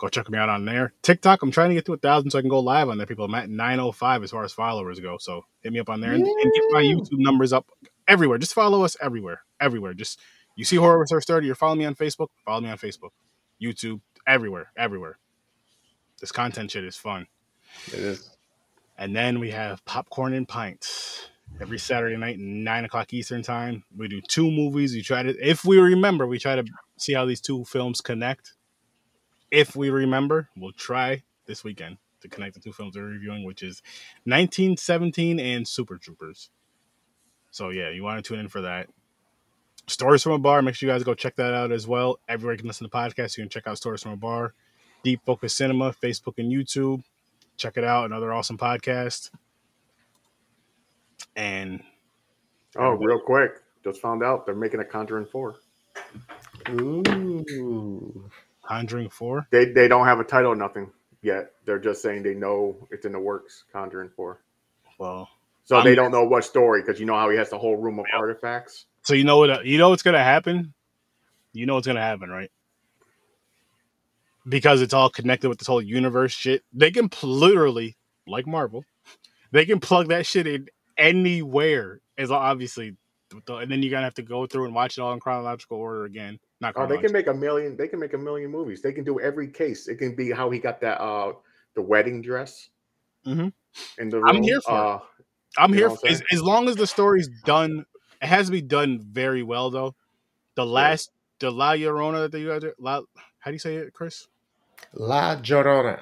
[0.00, 0.92] go check me out on there.
[1.02, 3.06] TikTok, I'm trying to get to a thousand so I can go live on there.
[3.06, 5.18] People, I'm at 905 as far as followers go.
[5.18, 7.70] So hit me up on there and, and get my YouTube numbers up
[8.08, 8.38] everywhere.
[8.38, 9.42] Just follow us everywhere.
[9.60, 9.94] Everywhere.
[9.94, 10.18] Just
[10.56, 13.10] you see Horror with Sir 30, you're following me on Facebook, follow me on Facebook,
[13.60, 15.18] YouTube, everywhere, everywhere.
[16.20, 17.26] This content shit is fun.
[17.88, 18.36] It is.
[18.98, 21.30] And then we have Popcorn and Pints
[21.60, 23.84] every Saturday night, nine o'clock Eastern time.
[23.96, 24.94] We do two movies.
[24.94, 26.64] We try to, if we remember, we try to
[26.98, 28.54] see how these two films connect.
[29.50, 33.62] If we remember, we'll try this weekend to connect the two films we're reviewing, which
[33.62, 33.82] is
[34.24, 36.50] 1917 and Super Troopers.
[37.50, 38.88] So yeah, you want to tune in for that.
[39.90, 40.62] Stories from a Bar.
[40.62, 42.18] Make sure you guys go check that out as well.
[42.28, 44.54] Everywhere you can listen to podcasts, you can check out Stories from a Bar.
[45.02, 47.02] Deep Focus Cinema, Facebook and YouTube.
[47.56, 48.04] Check it out.
[48.06, 49.30] Another awesome podcast.
[51.36, 51.82] And
[52.78, 55.56] Oh, real quick, just found out they're making a Conjuring four.
[56.70, 58.30] Ooh.
[58.64, 59.48] Conjuring 4.
[59.50, 60.90] They they don't have a title, nothing
[61.22, 61.50] yet.
[61.64, 63.64] They're just saying they know it's in the works.
[63.72, 64.40] Conjuring four.
[64.98, 65.28] Well,
[65.64, 67.76] So I'm- they don't know what story because you know how he has the whole
[67.76, 68.86] room of artifacts.
[69.02, 70.74] So you know what you know what's gonna happen?
[71.52, 72.50] You know what's gonna happen, right?
[74.48, 76.62] Because it's all connected with this whole universe shit.
[76.72, 77.96] They can pl- literally,
[78.26, 78.84] like Marvel,
[79.52, 82.00] they can plug that shit in anywhere.
[82.18, 82.96] As obviously,
[83.48, 86.04] and then you're gonna have to go through and watch it all in chronological order
[86.04, 86.38] again.
[86.60, 87.76] Not Oh, they can make a million.
[87.76, 88.82] They can make a million movies.
[88.82, 89.88] They can do every case.
[89.88, 91.32] It can be how he got that uh
[91.74, 92.68] the wedding dress.
[93.26, 93.52] Mhm.
[93.98, 94.36] In the room.
[94.36, 94.86] I'm here for it.
[94.86, 94.98] uh,
[95.58, 97.84] I'm here for, as, as long as the story's done.
[98.20, 99.94] It has to be done very well, though.
[100.54, 103.00] The last, the La Llorona that you guys, are- La,
[103.38, 104.28] how do you say it, Chris?
[104.92, 106.00] La Llorona.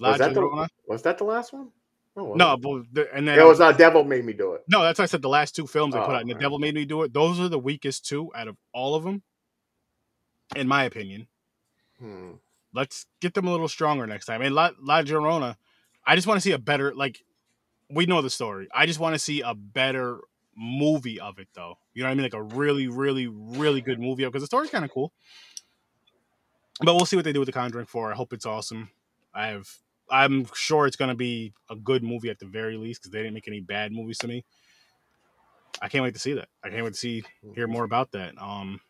[0.00, 1.70] La Was that the- Was that the last one?
[2.16, 2.62] No, it No, wasn't.
[2.62, 4.64] but the, and then it was uh, Devil Made Me Do It.
[4.68, 4.82] no.
[4.82, 6.20] That's why I said the last two films they put Oh, out.
[6.20, 6.40] And the right.
[6.42, 7.12] Devil made me do it.
[7.12, 9.22] Those are the weakest two out of all of them,
[10.54, 11.26] in my opinion.
[11.98, 12.32] Hmm.
[12.72, 14.42] Let's get them a little stronger next time.
[14.42, 15.56] And La, La Llorona,
[16.06, 17.24] I just want to see a better like.
[17.90, 18.68] We know the story.
[18.74, 20.20] I just want to see a better
[20.56, 21.78] movie of it, though.
[21.94, 22.24] You know what I mean?
[22.24, 25.12] Like a really, really, really good movie of because the story's kind of cool.
[26.80, 28.12] But we'll see what they do with the Conjuring Four.
[28.12, 28.90] I hope it's awesome.
[29.34, 29.68] I have.
[30.10, 33.34] I'm sure it's gonna be a good movie at the very least because they didn't
[33.34, 34.44] make any bad movies to me.
[35.80, 36.48] I can't wait to see that.
[36.62, 37.24] I can't wait to see
[37.54, 38.34] hear more about that.
[38.40, 38.80] Um,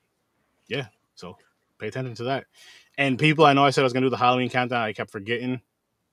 [0.67, 0.87] yeah.
[1.15, 1.37] So
[1.79, 2.47] pay attention to that.
[2.97, 4.83] And people, I know I said I was gonna do the Halloween countdown.
[4.83, 5.61] I kept forgetting.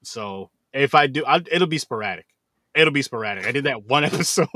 [0.04, 2.26] So if I do, I, it'll be sporadic.
[2.76, 3.46] It'll be sporadic.
[3.46, 4.48] I did that one episode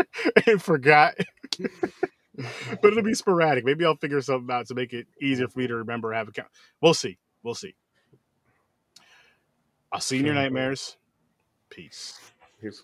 [0.46, 1.14] and forgot.
[1.58, 3.64] but it'll be sporadic.
[3.64, 6.12] Maybe I'll figure something out to make it easier for me to remember.
[6.12, 6.48] Have a count.
[6.80, 7.18] We'll see.
[7.42, 7.74] We'll see.
[9.92, 10.96] I'll see you in your nightmares.
[11.70, 12.18] Peace.
[12.60, 12.82] He's